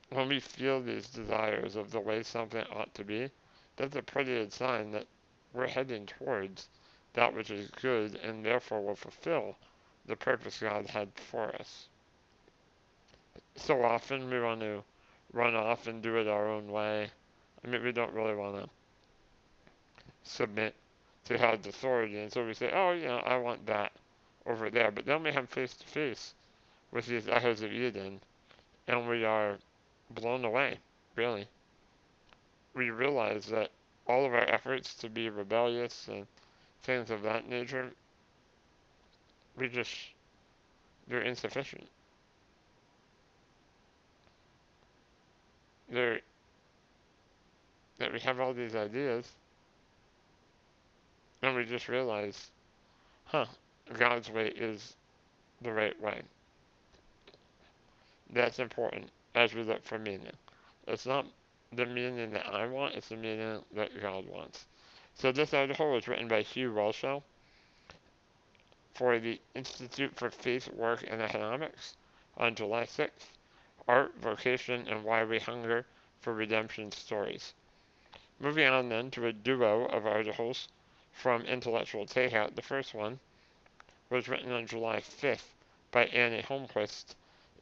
When 0.09 0.27
we 0.27 0.41
feel 0.41 0.81
these 0.81 1.07
desires 1.07 1.77
of 1.77 1.91
the 1.91 2.01
way 2.01 2.23
something 2.23 2.65
ought 2.75 2.93
to 2.95 3.05
be, 3.05 3.29
that's 3.77 3.95
a 3.95 4.01
pretty 4.01 4.33
good 4.33 4.51
sign 4.51 4.91
that 4.91 5.07
we're 5.53 5.67
heading 5.67 6.07
towards 6.07 6.67
that 7.13 7.33
which 7.33 7.51
is 7.51 7.71
good 7.81 8.15
and 8.15 8.43
therefore 8.43 8.81
will 8.81 8.97
fulfill 8.97 9.55
the 10.07 10.15
purpose 10.17 10.59
God 10.59 10.87
had 10.87 11.07
for 11.15 11.55
us. 11.55 11.87
So 13.55 13.81
often 13.81 14.29
we 14.29 14.41
want 14.41 14.59
to 14.59 14.83
run 15.31 15.55
off 15.55 15.87
and 15.87 16.03
do 16.03 16.17
it 16.17 16.27
our 16.27 16.49
own 16.49 16.67
way. 16.67 17.09
I 17.63 17.67
mean, 17.69 17.81
we 17.81 17.93
don't 17.93 18.13
really 18.13 18.35
want 18.35 18.61
to 18.61 18.69
submit 20.25 20.75
to 21.27 21.39
God's 21.39 21.67
authority. 21.67 22.19
And 22.19 22.33
so 22.33 22.45
we 22.45 22.55
say, 22.55 22.71
oh, 22.73 22.93
you 22.93 23.05
know, 23.07 23.19
I 23.19 23.37
want 23.37 23.67
that 23.67 23.93
over 24.47 24.69
there. 24.71 24.91
But 24.91 25.05
then 25.05 25.23
we 25.23 25.31
come 25.33 25.47
face 25.47 25.75
to 25.75 25.87
face 25.87 26.35
with 26.91 27.07
these 27.07 27.29
echoes 27.29 27.61
of 27.63 27.71
Eden, 27.73 28.21
and 28.87 29.09
we 29.09 29.25
are 29.25 29.57
blown 30.11 30.45
away, 30.45 30.79
really. 31.15 31.47
we 32.75 32.91
realize 32.91 33.47
that 33.47 33.71
all 34.07 34.25
of 34.25 34.33
our 34.33 34.49
efforts 34.49 34.95
to 34.95 35.09
be 35.09 35.29
rebellious 35.29 36.07
and 36.09 36.27
things 36.83 37.11
of 37.11 37.23
that 37.23 37.49
nature, 37.49 37.91
we 39.57 39.69
just, 39.69 39.93
they're 41.07 41.21
insufficient. 41.21 41.87
They're, 45.91 46.21
that 47.99 48.13
we 48.13 48.19
have 48.21 48.39
all 48.39 48.53
these 48.53 48.75
ideas, 48.75 49.29
and 51.41 51.55
we 51.55 51.65
just 51.65 51.87
realize, 51.87 52.51
huh, 53.25 53.45
God's 53.97 54.29
way 54.29 54.47
is 54.47 54.95
the 55.61 55.71
right 55.71 55.99
way. 56.01 56.21
That's 58.31 58.59
important 58.59 59.09
as 59.35 59.53
we 59.53 59.63
look 59.63 59.83
for 59.83 59.97
meaning. 59.97 60.35
It's 60.87 61.05
not 61.05 61.25
the 61.73 61.85
meaning 61.85 62.31
that 62.31 62.47
I 62.47 62.67
want, 62.67 62.95
it's 62.95 63.09
the 63.09 63.15
meaning 63.15 63.61
that 63.75 64.01
God 64.01 64.27
wants. 64.27 64.65
So 65.15 65.31
this 65.31 65.53
article 65.53 65.91
was 65.91 66.07
written 66.07 66.27
by 66.27 66.41
Hugh 66.41 66.71
Whelchel 66.71 67.23
for 68.93 69.19
the 69.19 69.39
Institute 69.55 70.15
for 70.15 70.29
Faith, 70.29 70.71
Work, 70.73 71.05
and 71.07 71.21
Economics 71.21 71.95
on 72.37 72.55
July 72.55 72.83
6th. 72.83 73.31
Art, 73.89 74.13
Vocation, 74.19 74.85
and 74.89 75.05
Why 75.05 75.23
We 75.23 75.39
Hunger 75.39 75.85
for 76.19 76.33
Redemption 76.33 76.91
Stories. 76.91 77.53
Moving 78.37 78.67
on 78.67 78.89
then 78.89 79.09
to 79.11 79.27
a 79.27 79.31
duo 79.31 79.85
of 79.85 80.05
articles 80.05 80.67
from 81.17 81.41
Intellectual 81.41 82.05
Takeout. 82.05 82.55
The 82.55 82.61
first 82.61 82.93
one 82.93 83.19
was 84.09 84.29
written 84.29 84.51
on 84.51 84.67
July 84.67 84.99
5th 84.99 85.55
by 85.91 86.05
Annie 86.05 86.43
Holmquist, 86.43 87.15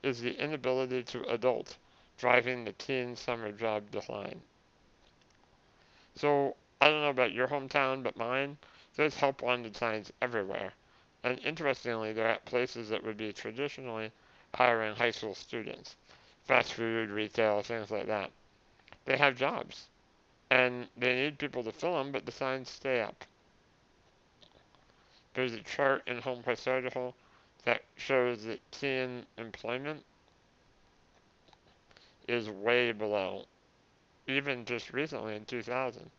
is 0.03 0.19
the 0.19 0.37
inability 0.37 1.03
to 1.03 1.23
adult 1.29 1.77
driving 2.17 2.65
the 2.65 2.73
teen 2.73 3.15
summer 3.15 3.51
job 3.53 3.89
decline. 3.91 4.41
So, 6.15 6.55
I 6.81 6.89
don't 6.89 7.01
know 7.01 7.09
about 7.09 7.31
your 7.31 7.47
hometown, 7.47 8.03
but 8.03 8.17
mine, 8.17 8.57
there's 8.95 9.15
help 9.15 9.41
wanted 9.41 9.75
signs 9.75 10.11
everywhere. 10.21 10.73
And 11.23 11.39
interestingly, 11.39 12.11
they're 12.11 12.27
at 12.27 12.45
places 12.45 12.89
that 12.89 13.03
would 13.03 13.17
be 13.17 13.31
traditionally 13.31 14.11
hiring 14.53 14.95
high 14.95 15.11
school 15.11 15.33
students 15.33 15.95
fast 16.43 16.73
food, 16.73 17.09
retail, 17.09 17.63
things 17.63 17.89
like 17.89 18.07
that. 18.07 18.31
They 19.05 19.17
have 19.17 19.37
jobs. 19.37 19.87
And 20.51 20.87
they 20.95 21.15
need 21.15 21.39
people 21.39 21.63
to 21.63 21.71
fill 21.71 21.97
them, 21.97 22.11
but 22.11 22.25
the 22.25 22.31
signs 22.31 22.69
stay 22.69 23.01
up. 23.01 23.25
There's 25.35 25.53
a 25.53 25.59
chart 25.59 26.01
in 26.07 26.21
Holmquist 26.21 26.65
article 26.65 27.13
that 27.65 27.83
shows 27.97 28.45
that 28.45 28.61
teen 28.71 29.25
employment 29.37 30.05
is 32.25 32.49
way 32.49 32.93
below, 32.93 33.45
even 34.27 34.63
just 34.63 34.93
recently 34.93 35.35
in 35.35 35.43
2000. 35.43 36.09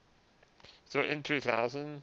So 0.91 1.01
in 1.01 1.23
2000, 1.23 2.03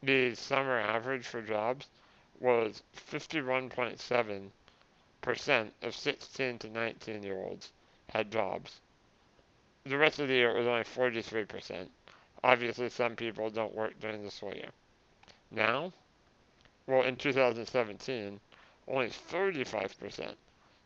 the 0.00 0.36
summer 0.36 0.78
average 0.78 1.26
for 1.26 1.42
jobs 1.42 1.88
was 2.38 2.84
51.7% 3.10 5.70
of 5.82 5.96
16 5.96 6.58
to 6.60 6.68
19 6.68 7.22
year 7.24 7.42
olds 7.42 7.72
had 8.10 8.30
jobs. 8.30 8.78
The 9.84 9.98
rest 9.98 10.20
of 10.20 10.28
the 10.28 10.34
year 10.34 10.50
it 10.50 10.58
was 10.58 10.68
only 10.68 10.84
43%. 10.84 11.88
Obviously, 12.44 12.88
some 12.90 13.16
people 13.16 13.50
don't 13.50 13.74
work 13.74 13.98
during 13.98 14.22
the 14.22 14.30
school 14.30 14.54
year. 14.54 14.70
Now, 15.54 15.92
well, 16.86 17.02
in 17.02 17.16
2017, 17.16 18.40
only 18.88 19.08
35%. 19.08 20.32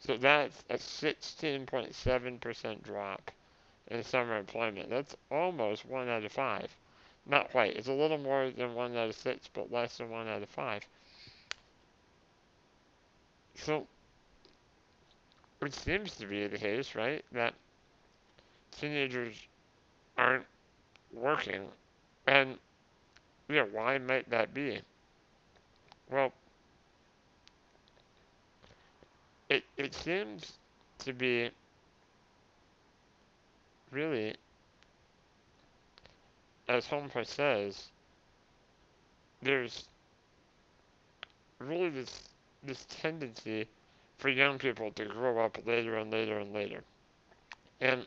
So 0.01 0.17
that's 0.17 0.65
a 0.69 0.75
16.7% 0.75 2.83
drop 2.83 3.31
in 3.89 4.03
summer 4.03 4.37
employment. 4.37 4.91
That's 4.91 5.17
almost 5.31 5.87
one 5.87 6.09
out 6.09 6.25
of 6.25 6.33
five. 6.33 6.69
Not 7.27 7.51
quite. 7.51 7.77
It's 7.77 7.89
a 7.89 7.93
little 7.93 8.19
more 8.19 8.51
than 8.51 8.75
one 8.75 8.97
out 8.97 9.09
of 9.09 9.17
six, 9.17 9.49
but 9.53 9.73
less 9.73 9.99
than 9.99 10.11
one 10.11 10.29
out 10.29 10.43
of 10.43 10.49
five. 10.49 10.83
So 13.55 13.87
it 15.63 15.75
seems 15.75 16.17
to 16.17 16.27
be 16.27 16.47
the 16.47 16.59
case, 16.59 16.95
right, 16.95 17.25
that 17.33 17.55
teenagers 18.79 19.37
aren't 20.19 20.45
working. 21.13 21.63
And 22.27 22.59
yeah, 23.49 23.65
why 23.71 23.99
might 23.99 24.29
that 24.31 24.53
be? 24.55 24.81
Well, 26.11 26.33
it 29.49 29.65
it 29.77 29.95
seems 29.95 30.53
to 31.01 31.13
be 31.13 31.51
really, 33.91 34.35
as 36.69 36.87
Holmquist 36.87 37.29
says, 37.29 37.89
there's 39.43 39.85
really 41.59 41.89
this 41.91 42.29
this 42.63 42.87
tendency 42.89 43.67
for 44.19 44.29
young 44.29 44.59
people 44.59 44.91
to 44.93 45.05
grow 45.05 45.39
up 45.39 45.59
later 45.67 45.97
and 45.97 46.11
later 46.11 46.39
and 46.39 46.53
later. 46.53 46.83
And 47.81 48.07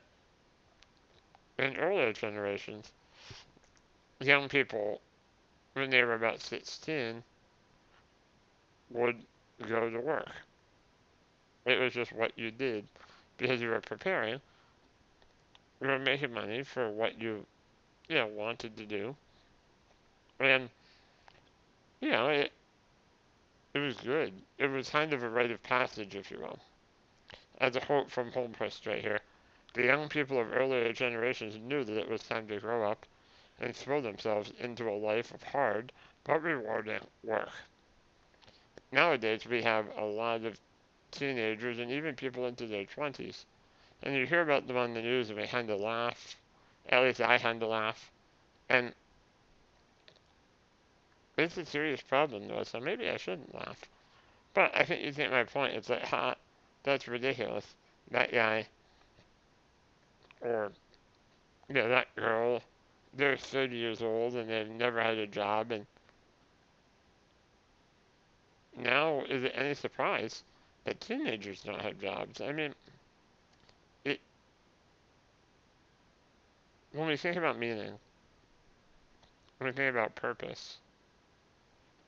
in 1.57 1.77
earlier 1.77 2.13
generations, 2.13 2.91
young 4.19 4.49
people, 4.49 5.01
when 5.79 5.89
they 5.89 6.03
were 6.03 6.15
about 6.15 6.41
16, 6.41 7.23
would 8.91 9.15
go 9.67 9.89
to 9.89 9.99
work. 9.99 10.31
It 11.65 11.79
was 11.79 11.93
just 11.93 12.11
what 12.11 12.31
you 12.37 12.51
did 12.51 12.85
because 13.37 13.61
you 13.61 13.69
were 13.69 13.81
preparing. 13.81 14.39
You 15.81 15.87
were 15.87 15.99
making 15.99 16.33
money 16.33 16.63
for 16.63 16.89
what 16.89 17.21
you, 17.21 17.45
you 18.07 18.15
know, 18.15 18.27
wanted 18.27 18.75
to 18.77 18.85
do. 18.85 19.15
And, 20.39 20.69
you 22.01 22.11
know, 22.11 22.29
it, 22.29 22.51
it 23.73 23.79
was 23.79 23.95
good. 23.97 24.33
It 24.57 24.67
was 24.67 24.89
kind 24.89 25.13
of 25.13 25.23
a 25.23 25.29
rite 25.29 25.51
of 25.51 25.61
passage, 25.63 26.15
if 26.15 26.31
you 26.31 26.39
will. 26.39 26.59
As 27.59 27.75
a 27.75 27.81
quote 27.81 28.09
from 28.09 28.31
Holmquist 28.31 28.87
right 28.87 29.01
here, 29.01 29.19
the 29.73 29.83
young 29.83 30.09
people 30.09 30.39
of 30.39 30.51
earlier 30.51 30.91
generations 30.93 31.55
knew 31.61 31.83
that 31.83 31.97
it 31.97 32.09
was 32.09 32.23
time 32.23 32.47
to 32.47 32.59
grow 32.59 32.89
up 32.89 33.05
and 33.59 33.75
throw 33.75 34.01
themselves 34.01 34.51
into 34.59 34.89
a 34.89 34.91
life 34.91 35.33
of 35.33 35.43
hard 35.43 35.91
but 36.23 36.41
rewarding 36.43 36.99
work. 37.23 37.49
Nowadays, 38.91 39.45
we 39.45 39.61
have 39.63 39.85
a 39.97 40.03
lot 40.03 40.43
of 40.43 40.59
teenagers 41.11 41.79
and 41.79 41.91
even 41.91 42.15
people 42.15 42.45
into 42.45 42.67
their 42.67 42.85
20s. 42.85 43.45
And 44.03 44.15
you 44.15 44.25
hear 44.25 44.41
about 44.41 44.67
them 44.67 44.77
on 44.77 44.93
the 44.93 45.01
news 45.01 45.29
and 45.29 45.39
we 45.39 45.47
kind 45.47 45.69
of 45.69 45.79
laugh. 45.79 46.35
At 46.89 47.03
least 47.03 47.21
I 47.21 47.37
kind 47.37 47.61
of 47.61 47.69
laugh. 47.69 48.11
And 48.69 48.93
it's 51.37 51.57
a 51.57 51.65
serious 51.65 52.01
problem 52.01 52.47
though, 52.47 52.63
so 52.63 52.79
maybe 52.79 53.09
I 53.09 53.17
shouldn't 53.17 53.53
laugh. 53.53 53.81
But 54.53 54.71
I 54.75 54.83
think 54.83 55.03
you 55.03 55.11
get 55.11 55.31
my 55.31 55.43
point. 55.43 55.75
It's 55.75 55.89
like, 55.89 56.03
ha, 56.03 56.35
that's 56.83 57.07
ridiculous. 57.07 57.65
That 58.11 58.31
guy, 58.31 58.67
or, 60.41 60.71
know, 61.69 61.89
that 61.89 62.13
girl, 62.15 62.61
they're 63.13 63.37
30 63.37 63.75
years 63.75 64.01
old 64.01 64.35
and 64.35 64.49
they've 64.49 64.69
never 64.69 65.01
had 65.01 65.17
a 65.17 65.27
job. 65.27 65.71
And 65.71 65.85
now, 68.77 69.23
is 69.29 69.43
it 69.43 69.51
any 69.55 69.73
surprise 69.73 70.43
that 70.85 71.01
teenagers 71.01 71.61
don't 71.61 71.81
have 71.81 71.99
jobs. 71.99 72.41
I 72.41 72.51
mean, 72.51 72.73
it. 74.05 74.19
When 76.93 77.07
we 77.07 77.17
think 77.17 77.37
about 77.37 77.59
meaning, 77.59 77.93
when 79.57 79.67
we 79.67 79.71
think 79.71 79.91
about 79.93 80.15
purpose, 80.15 80.77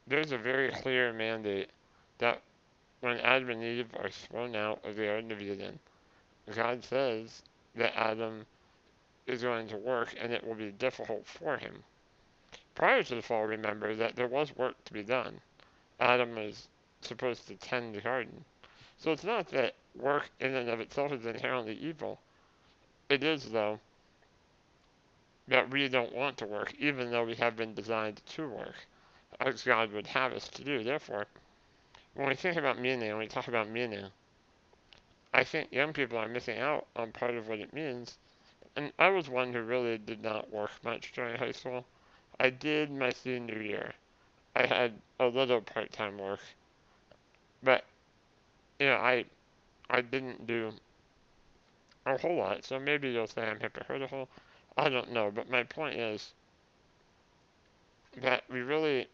there's 0.07 0.31
a 0.31 0.37
very 0.37 0.71
clear 0.71 1.13
mandate 1.13 1.69
that 2.17 2.41
when 3.01 3.17
Adam 3.19 3.49
and 3.51 3.63
Eve 3.63 3.87
are 3.99 4.09
thrown 4.09 4.55
out 4.55 4.79
of 4.83 4.95
the 4.95 5.05
Garden 5.05 5.31
of 5.31 5.41
Eden, 5.41 5.77
God 6.55 6.83
says 6.83 7.43
that 7.75 7.95
Adam 7.95 8.45
is 9.31 9.41
going 9.41 9.67
to 9.67 9.77
work 9.77 10.13
and 10.19 10.33
it 10.33 10.45
will 10.45 10.55
be 10.55 10.71
difficult 10.71 11.25
for 11.25 11.57
him. 11.57 11.83
Prior 12.75 13.01
to 13.03 13.15
the 13.15 13.21
fall, 13.21 13.45
remember 13.45 13.95
that 13.95 14.15
there 14.15 14.27
was 14.27 14.55
work 14.55 14.75
to 14.85 14.93
be 14.93 15.03
done. 15.03 15.39
Adam 15.99 16.35
was 16.35 16.67
supposed 17.01 17.47
to 17.47 17.55
tend 17.55 17.95
the 17.95 18.01
garden. 18.01 18.43
So 18.97 19.11
it's 19.11 19.23
not 19.23 19.47
that 19.49 19.75
work 19.95 20.29
in 20.39 20.53
and 20.53 20.69
of 20.69 20.79
itself 20.79 21.11
is 21.11 21.25
inherently 21.25 21.75
evil. 21.75 22.19
It 23.09 23.23
is, 23.23 23.45
though, 23.45 23.79
that 25.47 25.69
we 25.69 25.87
don't 25.87 26.13
want 26.15 26.37
to 26.37 26.45
work, 26.45 26.73
even 26.79 27.11
though 27.11 27.25
we 27.25 27.35
have 27.35 27.55
been 27.55 27.73
designed 27.73 28.21
to 28.25 28.47
work, 28.47 28.75
as 29.39 29.63
God 29.63 29.91
would 29.91 30.07
have 30.07 30.33
us 30.33 30.47
to 30.49 30.63
do. 30.63 30.83
Therefore, 30.83 31.25
when 32.13 32.27
we 32.27 32.35
think 32.35 32.57
about 32.57 32.79
meaning, 32.79 33.09
when 33.09 33.19
we 33.19 33.27
talk 33.27 33.47
about 33.47 33.69
meaning, 33.69 34.05
I 35.33 35.43
think 35.43 35.71
young 35.71 35.93
people 35.93 36.17
are 36.17 36.27
missing 36.27 36.59
out 36.59 36.87
on 36.95 37.11
part 37.11 37.35
of 37.35 37.47
what 37.47 37.59
it 37.59 37.73
means. 37.73 38.17
And 38.75 38.93
I 38.97 39.09
was 39.09 39.29
one 39.29 39.53
who 39.53 39.61
really 39.61 39.97
did 39.97 40.23
not 40.23 40.51
work 40.51 40.71
much 40.83 41.11
during 41.11 41.37
high 41.37 41.51
school. 41.51 41.85
I 42.39 42.49
did 42.49 42.89
my 42.89 43.11
senior 43.11 43.61
year. 43.61 43.93
I 44.55 44.65
had 44.65 44.93
a 45.19 45.27
little 45.27 45.61
part-time 45.61 46.17
work, 46.17 46.39
but 47.63 47.85
you 48.79 48.87
know, 48.87 48.95
I 48.95 49.25
I 49.89 50.01
didn't 50.01 50.47
do 50.47 50.73
a 52.05 52.17
whole 52.17 52.35
lot, 52.35 52.63
so 52.65 52.79
maybe 52.79 53.09
you'll 53.11 53.27
say 53.27 53.43
I'm 53.43 53.59
hypocritical. 53.59 54.27
I 54.77 54.89
don't 54.89 55.11
know, 55.11 55.31
but 55.31 55.49
my 55.49 55.63
point 55.63 55.99
is 55.99 56.33
that 58.21 58.43
we 58.49 58.61
really 58.61 59.07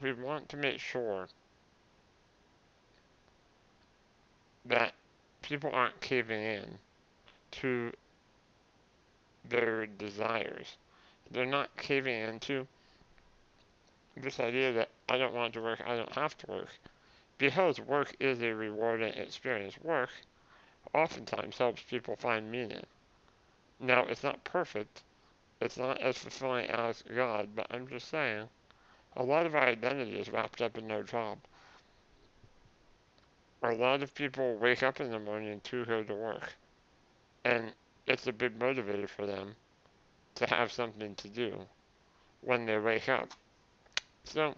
we 0.00 0.12
want 0.12 0.48
to 0.50 0.56
make 0.56 0.80
sure 0.80 1.28
that 4.64 4.94
people 5.42 5.70
aren't 5.72 6.00
caving 6.00 6.42
in 6.42 6.78
to 7.60 7.92
their 9.48 9.86
desires. 9.86 10.76
They're 11.30 11.46
not 11.46 11.76
caving 11.76 12.20
into 12.20 12.66
this 14.16 14.40
idea 14.40 14.72
that 14.72 14.90
I 15.08 15.18
don't 15.18 15.34
want 15.34 15.54
to 15.54 15.60
work, 15.60 15.82
I 15.86 15.96
don't 15.96 16.12
have 16.12 16.36
to 16.38 16.46
work. 16.46 16.70
Because 17.38 17.80
work 17.80 18.14
is 18.20 18.40
a 18.42 18.54
rewarding 18.54 19.12
experience. 19.14 19.74
Work 19.82 20.10
oftentimes 20.92 21.58
helps 21.58 21.82
people 21.82 22.16
find 22.16 22.50
meaning. 22.50 22.84
Now, 23.80 24.04
it's 24.04 24.22
not 24.22 24.44
perfect, 24.44 25.02
it's 25.60 25.76
not 25.76 26.00
as 26.00 26.16
fulfilling 26.18 26.66
as 26.70 27.02
God, 27.14 27.48
but 27.54 27.66
I'm 27.70 27.88
just 27.88 28.08
saying, 28.08 28.48
a 29.16 29.22
lot 29.22 29.46
of 29.46 29.54
our 29.54 29.66
identity 29.66 30.18
is 30.18 30.30
wrapped 30.30 30.62
up 30.62 30.78
in 30.78 30.90
our 30.90 31.02
job. 31.02 31.38
A 33.62 33.72
lot 33.72 34.02
of 34.02 34.14
people 34.14 34.56
wake 34.56 34.82
up 34.82 35.00
in 35.00 35.10
the 35.10 35.18
morning 35.18 35.60
to 35.64 35.84
go 35.84 36.02
to 36.02 36.14
work, 36.14 36.54
and 37.44 37.72
it's 38.06 38.26
a 38.26 38.32
big 38.32 38.58
motivator 38.58 39.08
for 39.08 39.26
them 39.26 39.54
to 40.36 40.46
have 40.46 40.72
something 40.72 41.14
to 41.16 41.28
do 41.28 41.54
when 42.40 42.66
they 42.66 42.78
wake 42.78 43.08
up. 43.08 43.28
So, 44.24 44.54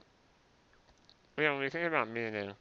you 1.37 1.45
know, 1.45 1.55
when 1.55 1.63
you 1.63 1.71
think 1.71 1.87
about 1.87 2.09
meaning, 2.09 2.53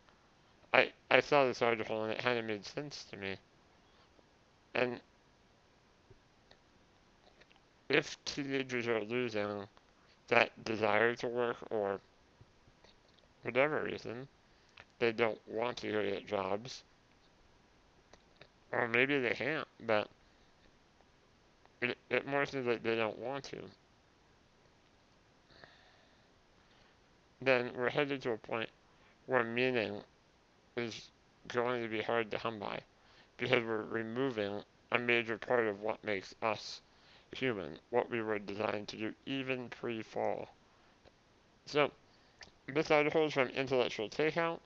I, 0.73 0.91
I 1.09 1.21
saw 1.21 1.45
this 1.45 1.61
article 1.61 2.03
and 2.03 2.11
it 2.11 2.19
kind 2.19 2.37
of 2.37 2.45
made 2.45 2.65
sense 2.65 3.05
to 3.11 3.17
me. 3.17 3.35
And 4.73 4.99
if 7.89 8.17
teenagers 8.25 8.87
are 8.87 9.01
losing 9.01 9.67
that 10.27 10.65
desire 10.65 11.15
to 11.15 11.27
work 11.27 11.57
or 11.69 11.99
whatever 13.43 13.83
reason, 13.83 14.27
they 14.99 15.11
don't 15.11 15.39
want 15.47 15.77
to 15.77 15.91
go 15.91 16.03
get 16.03 16.27
jobs, 16.27 16.83
or 18.75 18.87
maybe 18.89 19.19
they 19.19 19.31
can't, 19.31 19.67
but 19.85 20.09
it, 21.81 21.97
it 22.09 22.27
more 22.27 22.45
seems 22.45 22.67
like 22.67 22.83
they 22.83 22.95
don't 22.95 23.17
want 23.17 23.45
to. 23.45 23.57
Then 27.41 27.71
we're 27.75 27.89
headed 27.89 28.21
to 28.23 28.31
a 28.31 28.37
point 28.37 28.69
where 29.27 29.43
meaning 29.43 30.01
is 30.75 31.09
going 31.47 31.81
to 31.83 31.87
be 31.87 32.01
hard 32.01 32.31
to 32.31 32.37
come 32.37 32.59
by 32.59 32.79
because 33.37 33.63
we're 33.63 33.83
removing 33.83 34.61
a 34.91 34.99
major 34.99 35.37
part 35.37 35.67
of 35.67 35.81
what 35.81 36.03
makes 36.03 36.35
us 36.41 36.81
human, 37.31 37.77
what 37.91 38.09
we 38.09 38.21
were 38.21 38.39
designed 38.39 38.87
to 38.89 38.97
do, 38.97 39.13
even 39.25 39.69
pre 39.69 40.01
fall. 40.01 40.49
So, 41.65 41.91
this 42.67 42.91
article 42.91 43.25
is 43.25 43.33
from 43.33 43.49
Intellectual 43.49 44.09
Takeout, 44.09 44.59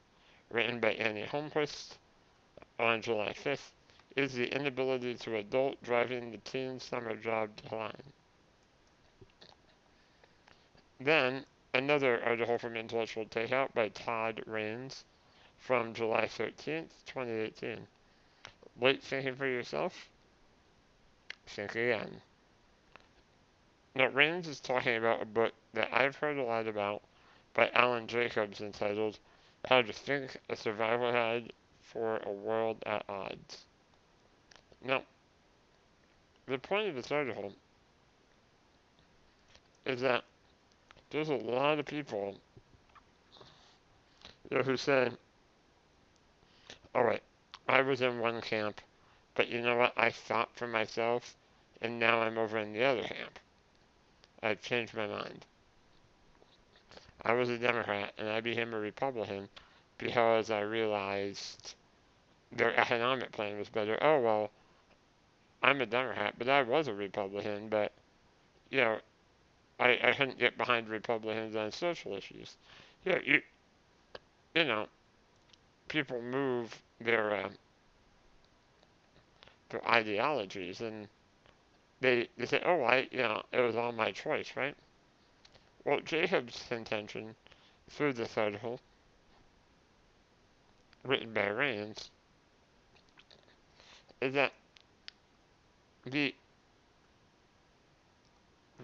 written 0.52 0.80
by 0.80 0.92
Annie 0.94 1.26
Holmquist 1.26 1.98
on 2.80 3.02
July 3.02 3.34
5th. 3.34 3.72
Is 4.16 4.34
the 4.34 4.54
inability 4.54 5.16
to 5.16 5.38
adult 5.38 5.82
driving 5.84 6.32
the 6.32 6.38
teen 6.40 6.80
summer 6.80 7.16
job 7.16 7.56
decline? 7.56 7.94
Then, 11.00 11.46
another 11.74 12.22
article 12.24 12.58
from 12.58 12.76
Intellectual 12.76 13.26
Takeout 13.26 13.74
by 13.74 13.90
Todd 13.90 14.42
Rains 14.46 15.06
from 15.60 15.94
July 15.94 16.26
13th, 16.26 16.90
2018. 17.06 17.88
Late 18.82 19.04
thinking 19.04 19.36
for 19.36 19.48
yourself? 19.48 20.10
Think 21.48 21.72
again. 21.72 22.22
Now, 23.96 24.08
Rains 24.08 24.48
is 24.48 24.60
talking 24.60 24.96
about 24.96 25.22
a 25.22 25.26
book 25.26 25.54
that 25.74 25.94
I've 25.94 26.16
heard 26.16 26.38
a 26.38 26.44
lot 26.44 26.68
about 26.68 27.02
by 27.54 27.70
Alan 27.74 28.08
Jacobs 28.08 28.62
entitled 28.62 29.20
How 29.66 29.82
to 29.82 29.94
Think 29.94 30.38
a 30.50 30.56
Survival 30.56 31.12
Guide 31.12 31.54
for 31.82 32.18
a 32.24 32.32
World 32.32 32.84
at 32.86 33.04
Odds. 33.08 33.66
Now, 34.84 35.04
the 36.48 36.58
point 36.58 36.90
of 36.90 36.96
this 36.96 37.12
article 37.12 37.54
is 39.86 40.02
that 40.02 40.24
there's 41.10 41.30
a 41.30 41.36
lot 41.36 41.80
of 41.80 41.86
people 41.86 42.36
you 44.50 44.58
know, 44.58 44.64
who 44.64 44.78
say, 44.78 45.10
all 46.96 47.04
right, 47.04 47.22
I 47.68 47.82
was 47.82 48.02
in 48.02 48.20
one 48.20 48.42
camp, 48.42 48.82
but 49.36 49.50
you 49.50 49.62
know 49.62 49.78
what? 49.78 49.94
I 49.98 50.10
thought 50.10 50.56
for 50.56 50.68
myself, 50.68 51.36
and 51.82 52.00
now 52.00 52.22
I'm 52.22 52.38
over 52.38 52.58
in 52.58 52.74
the 52.74 52.84
other 52.84 53.04
camp. 53.04 53.40
I've 54.42 54.62
changed 54.62 54.96
my 54.96 55.08
mind. 55.08 55.46
I 57.22 57.34
was 57.34 57.50
a 57.50 57.58
Democrat, 57.58 58.14
and 58.18 58.30
I 58.30 58.40
became 58.40 58.74
a 58.74 58.80
Republican 58.80 59.50
because 59.98 60.50
I 60.50 60.62
realized 60.62 61.76
their 62.52 62.76
economic 62.80 63.32
plan 63.32 63.60
was 63.60 63.70
better. 63.70 63.98
Oh, 64.02 64.20
well, 64.20 64.52
I'm 65.62 65.82
a 65.82 65.86
Democrat, 65.86 66.36
but 66.38 66.50
I 66.50 66.62
was 66.64 66.88
a 66.88 66.94
Republican, 66.94 67.70
but, 67.70 67.92
you 68.70 68.80
know, 68.82 69.00
I, 69.80 70.00
I 70.04 70.14
couldn't 70.14 70.40
get 70.40 70.58
behind 70.58 70.90
Republicans 70.90 71.56
on 71.56 71.72
social 71.72 72.16
issues. 72.16 72.58
Yeah, 73.06 73.20
you, 73.26 73.42
you 74.56 74.66
know, 74.66 74.88
people 75.88 76.22
move 76.22 76.82
their 77.02 77.36
uh, 77.36 77.50
their 79.70 79.88
ideologies, 79.88 80.82
and 80.82 81.08
they 82.02 82.30
they 82.38 82.46
say, 82.46 82.62
"Oh, 82.66 82.84
I, 82.84 83.08
you 83.12 83.20
know, 83.20 83.44
it 83.52 83.62
was 83.62 83.76
all 83.76 83.92
my 83.92 84.12
choice, 84.12 84.54
right?" 84.56 84.76
Well, 85.86 86.00
Jacob's 86.02 86.64
contention 86.70 87.36
through 87.90 88.14
this 88.14 88.38
article, 88.38 88.80
written 91.04 91.34
by 91.34 91.48
Rains, 91.48 92.12
is 94.22 94.34
that 94.34 94.54
the 96.06 96.34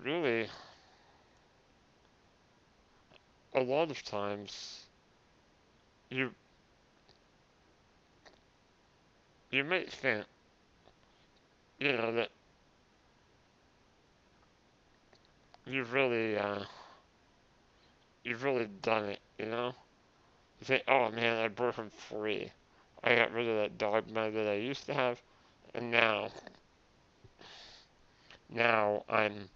really 0.04 0.48
a 3.54 3.62
lot 3.62 3.90
of 3.90 4.04
times 4.04 4.82
you 6.10 6.32
you 9.52 9.64
might 9.64 9.92
think 9.92 10.26
you 11.80 11.94
know 11.94 12.12
that 12.12 12.30
you've 15.66 15.94
really 15.94 16.38
uh 16.38 16.64
you've 18.24 18.44
really 18.44 18.68
done 18.82 19.06
it 19.06 19.20
you 19.40 19.46
know? 19.46 19.74
You 20.60 20.66
think 20.66 20.84
oh 20.88 21.10
man 21.12 21.38
I 21.38 21.48
broke 21.48 21.76
him 21.76 21.90
free. 21.90 22.52
I 23.04 23.16
got 23.16 23.34
rid 23.34 23.48
of 23.48 23.58
that 23.58 23.78
dogma 23.78 24.32
that 24.32 24.48
I 24.48 24.56
used 24.56 24.86
to 24.88 24.94
have 24.94 25.22
and 25.74 25.92
now 25.92 26.30
now 28.50 29.04
I'm 29.10 29.50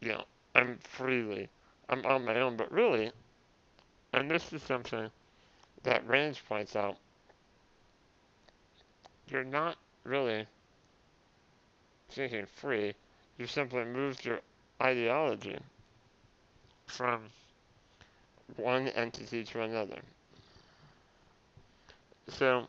you 0.00 0.08
know 0.08 0.24
I'm 0.54 0.78
freely 0.78 1.48
I'm 1.92 2.06
on 2.06 2.24
my 2.24 2.40
own, 2.40 2.56
but 2.56 2.72
really, 2.72 3.12
and 4.14 4.30
this 4.30 4.50
is 4.52 4.62
something 4.62 5.10
that 5.82 6.08
Rains 6.08 6.38
points 6.38 6.74
out, 6.74 6.96
you're 9.28 9.44
not 9.44 9.76
really 10.04 10.46
thinking 12.10 12.46
free, 12.46 12.94
you 13.36 13.46
simply 13.46 13.84
moved 13.84 14.24
your 14.24 14.40
ideology 14.80 15.58
from 16.86 17.20
one 18.56 18.88
entity 18.88 19.44
to 19.44 19.60
another. 19.60 20.00
So, 22.28 22.68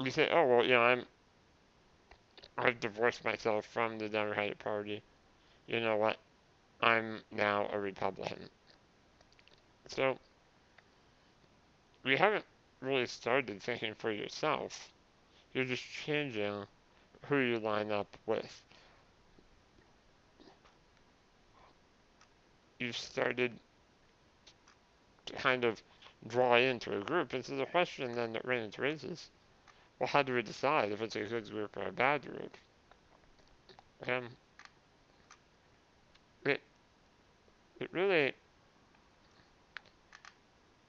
you 0.00 0.10
say, 0.10 0.30
oh, 0.30 0.46
well, 0.46 0.64
you 0.64 0.70
know, 0.70 0.82
I'm, 0.82 1.04
I've 2.58 2.80
divorced 2.80 3.24
myself 3.24 3.66
from 3.66 3.98
the 3.98 4.08
Democratic 4.08 4.58
Party. 4.58 5.02
You 5.66 5.80
know 5.80 5.96
what? 5.96 6.16
I'm 6.80 7.20
now 7.30 7.68
a 7.72 7.78
Republican. 7.78 8.48
So, 9.88 10.18
you 12.04 12.16
haven't 12.16 12.44
really 12.80 13.06
started 13.06 13.62
thinking 13.62 13.94
for 13.94 14.10
yourself. 14.10 14.90
You're 15.52 15.64
just 15.64 15.84
changing 15.84 16.66
who 17.28 17.38
you 17.38 17.58
line 17.58 17.90
up 17.90 18.16
with. 18.26 18.62
You've 22.78 22.96
started 22.96 23.52
to 25.26 25.32
kind 25.34 25.64
of 25.64 25.82
draw 26.28 26.56
into 26.56 26.96
a 26.96 27.00
group. 27.00 27.32
And 27.32 27.44
so 27.44 27.56
the 27.56 27.66
question 27.66 28.14
then 28.14 28.32
that 28.34 28.44
Rains 28.44 28.78
raises, 28.78 29.28
well, 29.98 30.08
how 30.08 30.22
do 30.22 30.34
we 30.34 30.42
decide 30.42 30.92
if 30.92 31.00
it's 31.00 31.16
a 31.16 31.24
good 31.24 31.50
group 31.50 31.76
or 31.76 31.88
a 31.88 31.92
bad 31.92 32.22
group? 32.22 32.56
Um, 34.06 34.28
it 37.80 37.92
really 37.92 38.32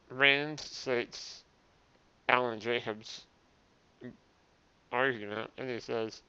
Rains 0.09 0.63
cites 0.69 1.43
Alan 2.29 2.59
Jacobs 2.59 3.25
argument, 4.91 5.51
and 5.57 5.69
he 5.69 5.79
says, 5.79 6.21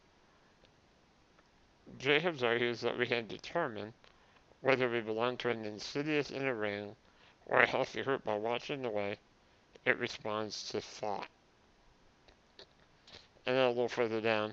Jacobs 1.99 2.43
argues 2.43 2.81
that 2.81 2.99
we 2.99 3.07
can 3.07 3.27
determine 3.29 3.93
whether 4.61 4.91
we 4.91 5.01
belong 5.01 5.37
to 5.38 5.51
an 5.51 5.64
insidious 5.64 6.31
inner 6.31 6.55
ring 6.55 6.97
or 7.47 7.61
a 7.61 7.67
healthy 7.67 8.03
group 8.03 8.25
by 8.25 8.35
watching 8.35 8.83
the 8.83 8.91
way 8.91 9.17
it 9.87 9.99
responds 9.99 10.69
to 10.71 10.81
thought. 10.81 11.29
And 13.48 13.56
then 13.56 13.64
a 13.64 13.68
little 13.70 13.88
further 13.88 14.20
down, 14.20 14.52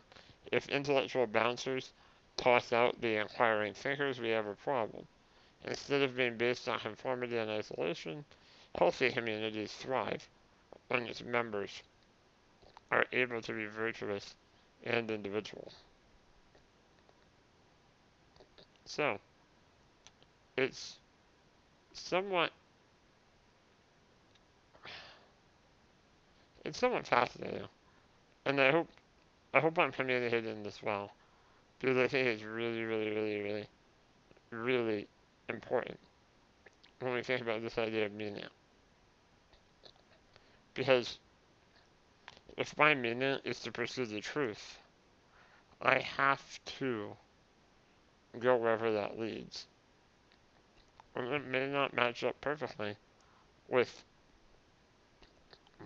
if 0.53 0.69
intellectual 0.69 1.27
bouncers 1.27 1.91
toss 2.37 2.71
out 2.71 3.01
the 3.01 3.19
inquiring 3.19 3.73
thinkers, 3.73 4.21
we 4.21 4.29
have 4.29 4.47
a 4.47 4.55
problem. 4.55 5.05
Instead 5.65 6.01
of 6.01 6.15
being 6.15 6.37
based 6.37 6.69
on 6.69 6.79
conformity 6.79 7.37
and 7.37 7.51
isolation, 7.51 8.23
healthy 8.73 9.11
communities 9.11 9.73
thrive 9.73 10.25
when 10.87 11.07
its 11.07 11.21
members 11.21 11.83
are 12.89 13.05
able 13.11 13.41
to 13.41 13.51
be 13.51 13.65
virtuous 13.65 14.33
and 14.85 15.11
individual. 15.11 15.73
So, 18.85 19.19
it's 20.55 20.99
somewhat 21.91 22.53
it's 26.63 26.79
somewhat 26.79 27.05
fascinating, 27.05 27.67
and 28.45 28.59
I 28.61 28.71
hope 28.71 28.87
I 29.53 29.59
hope 29.59 29.79
I'm 29.79 29.91
communicating 29.91 30.63
this 30.63 30.83
well, 30.83 31.11
because 31.79 31.97
I 31.97 32.07
think 32.07 32.27
it's 32.27 32.43
really, 32.43 32.83
really, 32.83 33.09
really, 33.09 33.41
really, 33.41 33.67
really 34.51 35.07
important 35.49 35.97
when 36.99 37.13
we 37.13 37.23
think 37.23 37.41
about 37.41 37.61
this 37.61 37.77
idea 37.77 38.05
of 38.05 38.13
meaning. 38.13 38.43
Because 40.73 41.19
if 42.57 42.77
my 42.77 42.93
meaning 42.93 43.39
is 43.43 43.59
to 43.61 43.71
pursue 43.71 44.05
the 44.05 44.19
truth, 44.21 44.77
I 45.81 45.99
have 45.99 46.59
to 46.79 47.15
go 48.39 48.57
wherever 48.57 48.91
that 48.91 49.19
leads. 49.19 49.67
And 51.15 51.27
it 51.33 51.47
may 51.47 51.67
not 51.67 51.93
match 51.93 52.23
up 52.23 52.39
perfectly 52.41 52.95
with 53.69 54.03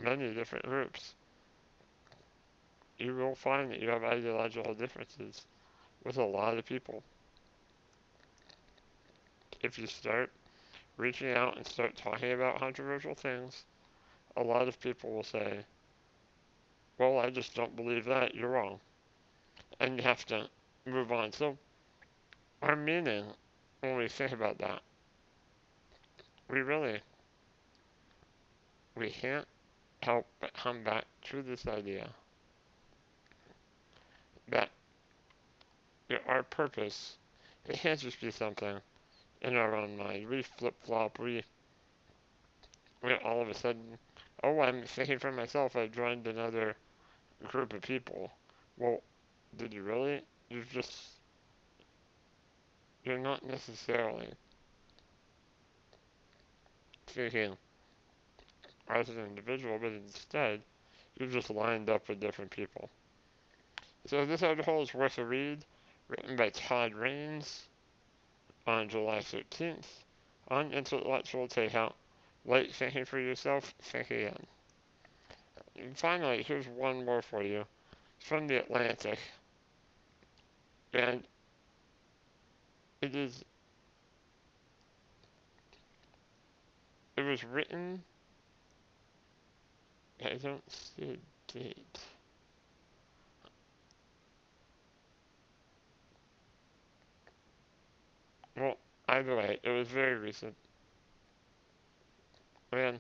many 0.01 0.33
different 0.33 0.65
groups. 0.65 1.13
You 2.99 3.15
will 3.15 3.33
find 3.33 3.71
that 3.71 3.79
you 3.79 3.87
have 3.89 4.03
ideological 4.03 4.73
differences 4.73 5.45
with 6.03 6.17
a 6.17 6.23
lot 6.23 6.57
of 6.57 6.65
people. 6.65 7.01
If 9.61 9.79
you 9.79 9.87
start 9.87 10.29
reaching 10.97 11.31
out 11.31 11.55
and 11.55 11.65
start 11.65 11.95
talking 11.95 12.33
about 12.33 12.59
controversial 12.59 13.15
things, 13.15 13.63
a 14.35 14.43
lot 14.43 14.67
of 14.67 14.81
people 14.81 15.13
will 15.13 15.23
say, 15.23 15.63
Well, 16.97 17.19
I 17.19 17.29
just 17.29 17.55
don't 17.55 17.73
believe 17.73 18.03
that, 18.05 18.35
you're 18.35 18.49
wrong. 18.49 18.81
And 19.79 19.95
you 19.95 20.03
have 20.03 20.25
to 20.25 20.49
move 20.85 21.13
on. 21.13 21.31
So, 21.31 21.57
our 22.61 22.75
meaning, 22.75 23.25
when 23.79 23.95
we 23.95 24.09
think 24.09 24.33
about 24.33 24.57
that, 24.57 24.81
we 26.49 26.59
really, 26.59 26.99
we 28.95 29.09
can't 29.09 29.47
help 30.03 30.27
but 30.41 30.51
come 30.53 30.83
back 30.83 31.05
to 31.29 31.41
this 31.41 31.65
idea 31.65 32.09
that 34.51 34.69
you 36.09 36.15
know, 36.15 36.21
our 36.27 36.43
purpose, 36.43 37.17
it 37.67 37.77
has 37.77 38.01
to 38.01 38.11
be 38.19 38.31
something 38.31 38.79
in 39.41 39.55
our 39.55 39.75
own 39.75 39.97
mind. 39.97 40.27
We 40.27 40.41
flip 40.41 40.75
flop, 40.83 41.19
we, 41.19 41.43
we 43.03 43.13
all 43.15 43.41
of 43.41 43.49
a 43.49 43.53
sudden, 43.53 43.97
oh, 44.43 44.59
I'm 44.59 44.83
thinking 44.83 45.19
for 45.19 45.31
myself, 45.31 45.75
I 45.75 45.87
joined 45.87 46.27
another 46.27 46.75
group 47.47 47.73
of 47.73 47.81
people. 47.81 48.31
Well, 48.77 49.01
did 49.57 49.73
you 49.73 49.83
really? 49.83 50.21
You're 50.49 50.63
just, 50.73 50.93
you're 53.03 53.19
not 53.19 53.45
necessarily 53.45 54.27
thinking 57.07 57.55
as 58.89 59.09
an 59.09 59.19
individual, 59.19 59.77
but 59.79 59.91
instead, 59.91 60.61
you've 61.17 61.31
just 61.31 61.49
lined 61.49 61.89
up 61.89 62.09
with 62.09 62.19
different 62.19 62.51
people. 62.51 62.89
So 64.07 64.25
this 64.25 64.43
article 64.43 64.81
is 64.81 64.93
worth 64.93 65.17
a 65.17 65.25
read, 65.25 65.65
written 66.07 66.35
by 66.35 66.49
Todd 66.49 66.93
Rains 66.93 67.67
on 68.65 68.89
July 68.89 69.19
13th 69.19 69.85
on 70.49 70.71
Intellectual 70.73 71.47
Takeout. 71.47 71.93
Late 72.45 72.73
thinking 72.73 73.05
for 73.05 73.19
yourself, 73.19 73.73
think 73.81 74.09
again. 74.09 74.45
And 75.77 75.97
finally, 75.97 76.43
here's 76.43 76.67
one 76.67 77.05
more 77.05 77.21
for 77.21 77.43
you. 77.43 77.65
It's 78.19 78.27
from 78.27 78.47
the 78.47 78.57
Atlantic. 78.57 79.19
And 80.93 81.23
it 83.01 83.15
is 83.15 83.43
it 87.15 87.21
was 87.21 87.43
written 87.43 88.01
I 90.23 90.35
don't 90.35 90.63
see 90.69 91.03
a 91.03 91.53
date. 91.53 91.99
Well, 98.57 98.77
either 99.09 99.35
way, 99.35 99.59
it 99.63 99.69
was 99.69 99.87
very 99.87 100.15
recent. 100.15 100.55
And 102.71 102.99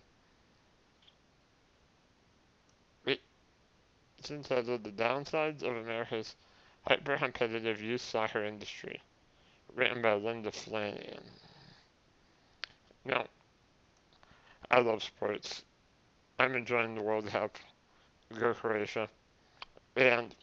it, 3.05 3.19
it's 4.17 4.31
entitled 4.31 4.83
The 4.83 4.91
Downsides 4.91 5.63
of 5.63 5.77
America's 5.77 6.35
Hyper-Competitive 6.87 7.81
Youth 7.81 8.01
Soccer 8.01 8.43
Industry, 8.43 8.99
written 9.75 10.01
by 10.01 10.15
Linda 10.15 10.51
Flanagan. 10.51 11.23
Now, 13.05 13.25
I 14.71 14.79
love 14.79 15.03
sports. 15.03 15.63
I'm 16.39 16.55
enjoying 16.55 16.95
the 16.95 17.01
World 17.01 17.27
Cup. 17.27 17.57
Go 18.39 18.53
Croatia. 18.53 19.09
And 19.95 20.33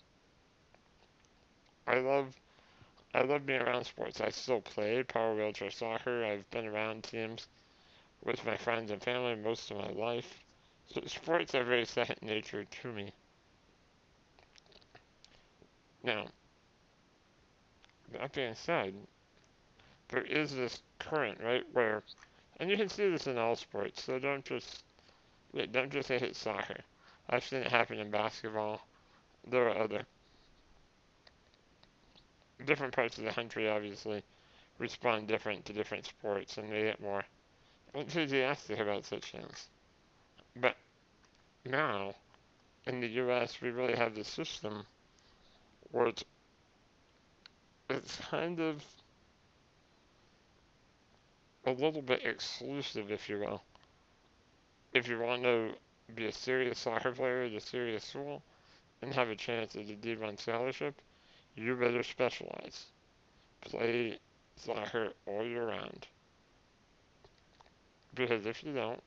I 1.87 1.99
love 1.99 2.35
I 3.17 3.23
love 3.23 3.47
being 3.47 3.63
around 3.63 3.85
sports. 3.85 4.21
I 4.21 4.29
still 4.29 4.61
play 4.61 5.03
power 5.03 5.35
wheelchair 5.35 5.71
soccer. 5.71 6.23
I've 6.23 6.49
been 6.51 6.67
around 6.67 7.03
teams 7.03 7.49
with 8.23 8.45
my 8.45 8.59
friends 8.59 8.91
and 8.91 9.03
family 9.03 9.35
most 9.37 9.71
of 9.71 9.79
my 9.79 9.89
life. 9.89 10.45
So 10.93 11.01
sports 11.07 11.55
are 11.55 11.65
very 11.65 11.87
second 11.87 12.19
nature 12.21 12.65
to 12.65 12.93
me. 12.93 13.11
Now, 16.03 16.27
that 18.13 18.35
being 18.35 18.55
said, 18.55 18.93
there 20.09 20.25
is 20.25 20.55
this 20.55 20.83
current, 20.99 21.41
right, 21.43 21.65
where, 21.73 22.03
and 22.61 22.69
you 22.69 22.77
can 22.77 22.91
see 22.91 23.09
this 23.09 23.27
in 23.27 23.39
all 23.39 23.57
sports, 23.57 24.03
so 24.03 24.19
don't 24.19 24.45
just 24.45 24.85
don't 25.73 25.91
just 25.91 26.09
say 26.09 26.17
it's 26.17 26.39
soccer. 26.39 26.81
I've 27.31 27.47
seen 27.47 27.61
it 27.61 27.73
happen 27.73 27.99
in 27.99 28.11
basketball. 28.11 28.87
There 29.49 29.71
are 29.71 29.79
other 29.85 30.05
different 32.65 32.95
parts 32.95 33.19
of 33.19 33.25
the 33.25 33.31
country, 33.31 33.69
obviously, 33.69 34.23
respond 34.79 35.29
different 35.29 35.65
to 35.67 35.73
different 35.73 36.07
sports, 36.07 36.59
and 36.59 36.71
they 36.71 36.83
get 36.83 37.01
more 37.01 37.25
enthusiastic 37.95 38.79
about 38.79 39.05
such 39.05 39.33
things. 39.33 39.67
But 40.57 40.77
now, 41.65 42.15
in 42.87 43.01
the 43.01 43.09
U.S., 43.09 43.61
we 43.61 43.71
really 43.71 43.97
have 43.97 44.15
this 44.15 44.29
system 44.29 44.85
where 45.91 46.07
it's, 46.07 46.25
it's 47.91 48.17
kind 48.31 48.61
of 48.61 48.85
a 51.67 51.73
little 51.73 52.03
bit 52.03 52.25
exclusive, 52.25 53.11
if 53.11 53.29
you 53.29 53.39
will 53.41 53.63
if 54.97 55.09
you 55.09 55.19
want 55.19 55.43
to 55.43 55.71
be 56.15 56.27
a 56.27 56.33
serious 56.33 56.79
soccer 56.79 57.13
player 57.13 57.43
at 57.43 57.53
a 57.53 57.61
serious 57.61 58.03
school 58.03 58.43
and 59.03 59.13
have 59.13 59.29
a 59.29 59.37
chance 59.37 59.77
at 59.77 59.83
a 59.83 59.95
D1 59.95 60.41
scholarship, 60.41 60.95
you 61.57 61.75
better 61.75 62.03
specialize. 62.03 62.87
Play 63.63 64.19
soccer 64.57 65.13
all 65.27 65.45
year 65.45 65.67
round. 65.67 66.07
Because 68.15 68.47
if 68.47 68.63
you 68.63 68.73
don't, 68.73 69.03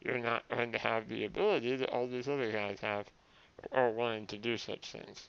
you're 0.00 0.18
not 0.18 0.48
going 0.48 0.72
to 0.72 0.78
have 0.78 1.08
the 1.08 1.24
ability 1.24 1.76
that 1.76 1.90
all 1.90 2.06
these 2.06 2.28
other 2.28 2.50
guys 2.50 2.78
have 2.80 3.06
or 3.70 3.90
willing 3.90 4.26
to 4.26 4.38
do 4.38 4.56
such 4.56 4.90
things. 4.90 5.28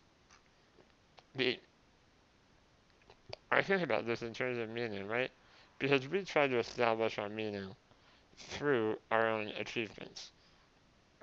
The, 1.35 1.59
I 3.51 3.61
think 3.61 3.83
about 3.83 4.05
this 4.05 4.21
in 4.21 4.33
terms 4.33 4.57
of 4.57 4.69
meaning, 4.69 5.07
right? 5.07 5.29
Because 5.79 6.07
we 6.07 6.23
try 6.23 6.47
to 6.47 6.57
establish 6.57 7.19
our 7.19 7.29
meaning 7.29 7.75
through 8.37 8.97
our 9.11 9.27
own 9.27 9.49
achievements. 9.59 10.31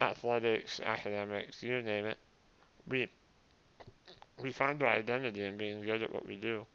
Athletics, 0.00 0.81
academics, 0.85 1.62
you 1.62 1.83
name 1.83 2.07
it. 2.07 2.18
We 2.88 3.09
we 4.42 4.53
find 4.53 4.83
our 4.83 4.88
identity 4.88 5.44
in 5.44 5.57
being 5.57 5.83
good 5.83 6.03
at 6.03 6.12
what 6.12 6.26
we 6.26 6.37
do. 6.37 6.66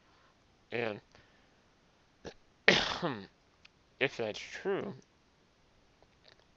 And 0.72 1.00
if 4.00 4.18
that's 4.18 4.40
true, 4.40 4.94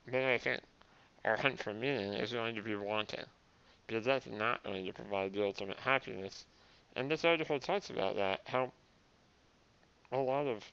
then 0.06 0.28
I 0.28 0.38
think 0.38 0.60
our 1.24 1.36
hunt 1.36 1.58
for 1.58 1.74
meaning 1.74 2.14
is 2.14 2.32
going 2.32 2.54
to 2.54 2.62
be 2.62 2.76
wanting. 2.76 3.24
because 3.86 4.04
that's 4.04 4.26
not 4.26 4.62
going 4.64 4.84
to 4.84 4.92
provide 4.92 5.32
the 5.32 5.44
ultimate 5.44 5.78
happiness. 5.78 6.44
And 6.96 7.10
this 7.10 7.24
article 7.24 7.58
talks 7.58 7.90
about 7.90 8.16
that, 8.16 8.40
how 8.44 8.72
a 10.12 10.18
lot 10.18 10.46
of 10.46 10.64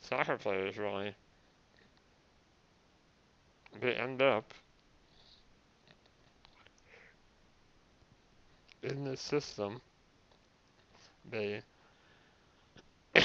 soccer 0.00 0.36
players 0.36 0.76
really 0.78 1.14
they 3.80 3.94
end 3.94 4.22
up 4.22 4.52
in 8.82 9.04
this 9.04 9.20
system 9.20 9.80
they 11.30 11.62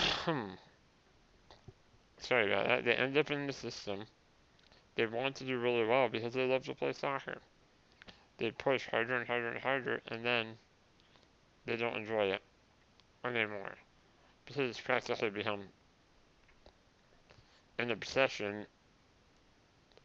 sorry 2.17 2.51
about 2.51 2.67
that. 2.67 2.85
They 2.85 2.93
end 2.93 3.17
up 3.17 3.31
in 3.31 3.47
the 3.47 3.53
system. 3.53 4.05
They 4.95 5.05
want 5.05 5.35
to 5.37 5.43
do 5.43 5.59
really 5.59 5.85
well 5.85 6.09
because 6.09 6.33
they 6.33 6.45
love 6.45 6.63
to 6.65 6.75
play 6.75 6.93
soccer. 6.93 7.37
They 8.37 8.51
push 8.51 8.87
harder 8.87 9.15
and 9.15 9.27
harder 9.27 9.49
and 9.49 9.59
harder 9.59 10.01
and 10.07 10.25
then 10.25 10.47
they 11.65 11.75
don't 11.75 11.95
enjoy 11.95 12.25
it 12.25 12.41
anymore 13.23 13.75
because 14.45 14.69
it's 14.69 14.79
practically 14.81 15.29
become 15.29 15.61
an 17.77 17.91
obsession 17.91 18.65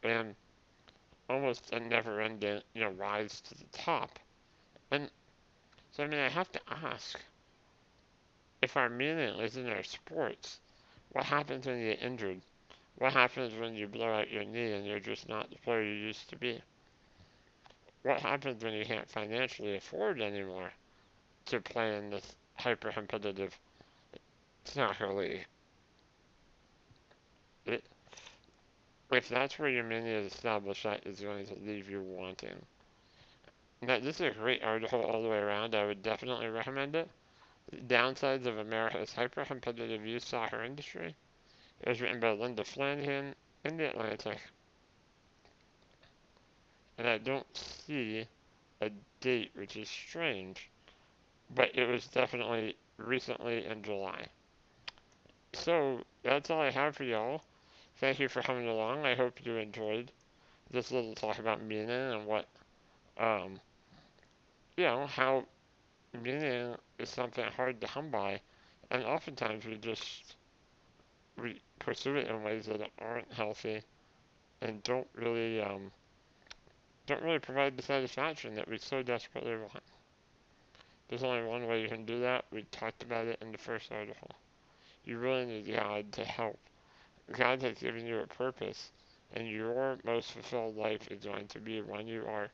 and 0.03 0.35
almost 1.29 1.71
a 1.71 1.79
never 1.79 2.21
ending, 2.21 2.61
you 2.73 2.81
know, 2.81 2.91
rise 2.91 3.41
to 3.41 3.55
the 3.55 3.65
top. 3.71 4.19
And 4.91 5.09
so, 5.99 6.05
I 6.05 6.07
mean, 6.07 6.21
I 6.21 6.29
have 6.29 6.49
to 6.53 6.61
ask 6.85 7.19
if 8.61 8.77
our 8.77 8.87
meaning 8.87 9.37
is 9.39 9.57
in 9.57 9.67
our 9.67 9.83
sports, 9.83 10.61
what 11.11 11.25
happens 11.25 11.65
when 11.65 11.77
you 11.77 11.89
get 11.89 12.01
injured? 12.01 12.39
What 12.99 13.11
happens 13.11 13.53
when 13.59 13.75
you 13.75 13.85
blow 13.85 14.13
out 14.13 14.31
your 14.31 14.45
knee 14.45 14.71
and 14.71 14.85
you're 14.85 15.01
just 15.01 15.27
not 15.27 15.49
the 15.49 15.57
player 15.57 15.83
you 15.83 15.91
used 15.91 16.29
to 16.29 16.37
be? 16.37 16.61
What 18.03 18.21
happens 18.21 18.63
when 18.63 18.75
you 18.75 18.85
can't 18.85 19.09
financially 19.09 19.75
afford 19.75 20.21
anymore 20.21 20.71
to 21.47 21.59
play 21.59 21.97
in 21.97 22.11
this 22.11 22.33
hyper 22.55 22.93
competitive 22.93 23.59
soccer 24.63 25.13
league? 25.13 25.45
If 29.11 29.27
that's 29.27 29.59
where 29.59 29.67
your 29.67 29.83
menu 29.83 30.13
is 30.13 30.31
established, 30.31 30.83
that 30.83 31.05
is 31.05 31.19
going 31.19 31.45
to 31.47 31.55
leave 31.55 31.89
you 31.89 32.01
wanting. 32.01 32.55
Now, 33.81 33.97
this 33.97 34.19
is 34.19 34.21
a 34.21 34.31
great 34.31 34.61
article 34.61 35.01
all 35.01 35.23
the 35.23 35.29
way 35.29 35.37
around. 35.37 35.73
I 35.73 35.85
would 35.85 36.03
definitely 36.03 36.47
recommend 36.47 36.95
it. 36.95 37.09
Downsides 37.87 38.45
of 38.45 38.57
America's 38.57 39.13
hyper-competitive 39.13 40.05
youth 40.05 40.25
soccer 40.25 40.63
industry. 40.63 41.15
It 41.81 41.89
was 41.89 42.01
written 42.01 42.19
by 42.19 42.31
Linda 42.31 42.65
Flanagan 42.65 43.35
in 43.63 43.77
The 43.77 43.89
Atlantic. 43.89 44.39
And 46.97 47.07
I 47.07 47.19
don't 47.19 47.45
see 47.55 48.27
a 48.81 48.91
date, 49.21 49.51
which 49.55 49.77
is 49.77 49.89
strange. 49.89 50.69
But 51.55 51.73
it 51.73 51.87
was 51.87 52.05
definitely 52.07 52.75
recently 52.97 53.65
in 53.65 53.81
July. 53.81 54.27
So, 55.53 56.01
that's 56.23 56.49
all 56.49 56.61
I 56.61 56.69
have 56.69 56.97
for 56.97 57.05
y'all. 57.05 57.43
Thank 57.97 58.19
you 58.19 58.27
for 58.27 58.41
coming 58.41 58.67
along. 58.67 59.05
I 59.05 59.15
hope 59.15 59.45
you 59.45 59.55
enjoyed 59.55 60.11
this 60.69 60.91
little 60.91 61.15
talk 61.15 61.39
about 61.39 61.63
meaning 61.63 61.89
and 61.89 62.25
what, 62.25 62.45
um, 63.17 63.59
you 64.79 64.85
know, 64.85 65.07
how 65.07 65.43
meaning 66.23 66.73
is 66.99 67.09
something 67.09 67.43
hard 67.57 67.81
to 67.81 67.87
come 67.87 68.09
by, 68.09 68.39
and 68.89 69.03
oftentimes 69.03 69.65
we 69.65 69.75
just 69.75 70.37
we 71.37 71.59
pursue 71.79 72.15
it 72.15 72.29
in 72.29 72.43
ways 72.43 72.65
that 72.67 72.79
aren't 72.97 73.31
healthy 73.33 73.81
and 74.61 74.81
don't 74.83 75.07
really 75.15 75.61
um, 75.61 75.91
don't 77.07 77.21
really 77.21 77.39
provide 77.39 77.75
the 77.75 77.83
satisfaction 77.83 78.55
that 78.55 78.69
we 78.69 78.77
so 78.77 79.03
desperately 79.03 79.57
want. 79.57 79.83
There's 81.09 81.23
only 81.23 81.43
one 81.43 81.67
way 81.67 81.81
you 81.81 81.89
can 81.89 82.05
do 82.05 82.21
that. 82.21 82.45
We 82.49 82.63
talked 82.71 83.03
about 83.03 83.27
it 83.27 83.37
in 83.41 83.51
the 83.51 83.57
first 83.57 83.91
article. 83.91 84.31
You 85.03 85.17
really 85.17 85.45
need 85.45 85.75
God 85.75 86.09
to 86.13 86.23
help 86.23 86.57
God 87.33 87.61
has 87.63 87.79
given 87.79 88.05
you 88.05 88.19
a 88.19 88.27
purpose, 88.27 88.91
and 89.33 89.45
your 89.45 89.97
most 90.05 90.31
fulfilled 90.31 90.77
life 90.77 91.11
is 91.11 91.25
going 91.25 91.47
to 91.47 91.59
be 91.59 91.81
when 91.81 92.07
you 92.07 92.23
are 92.25 92.49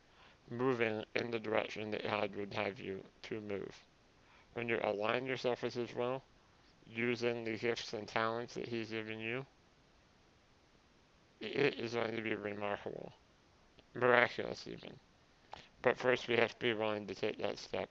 moving 0.50 1.04
in 1.16 1.32
the 1.32 1.40
direction 1.40 1.92
that 1.92 2.04
God 2.04 2.36
would 2.36 2.54
have 2.54 2.80
you 2.80 3.00
to 3.24 3.42
move. 3.42 3.84
When 4.54 4.70
you 4.70 4.80
align 4.84 5.26
yourself 5.26 5.64
with 5.64 5.74
His 5.74 5.94
will, 5.96 6.22
using 6.90 7.44
the 7.44 7.58
gifts 7.58 7.94
and 7.94 8.08
talents 8.08 8.54
that 8.54 8.68
He's 8.68 8.90
given 8.90 9.20
you, 9.20 9.46
it 11.42 11.80
is 11.80 11.94
going 11.94 12.16
to 12.16 12.22
be 12.22 12.36
remarkable. 12.36 13.12
Miraculous, 13.94 14.66
even. 14.68 14.92
But 15.82 15.98
first, 15.98 16.28
we 16.28 16.36
have 16.36 16.58
to 16.58 16.60
be 16.60 16.74
willing 16.74 17.06
to 17.08 17.16
take 17.16 17.42
that 17.42 17.60
step. 17.60 17.90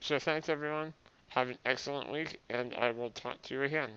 So, 0.00 0.18
thanks, 0.18 0.48
everyone. 0.48 0.92
Have 1.28 1.48
an 1.50 1.58
excellent 1.64 2.10
week, 2.10 2.40
and 2.50 2.74
I 2.74 2.90
will 2.90 3.10
talk 3.10 3.40
to 3.42 3.54
you 3.54 3.62
again. 3.62 3.90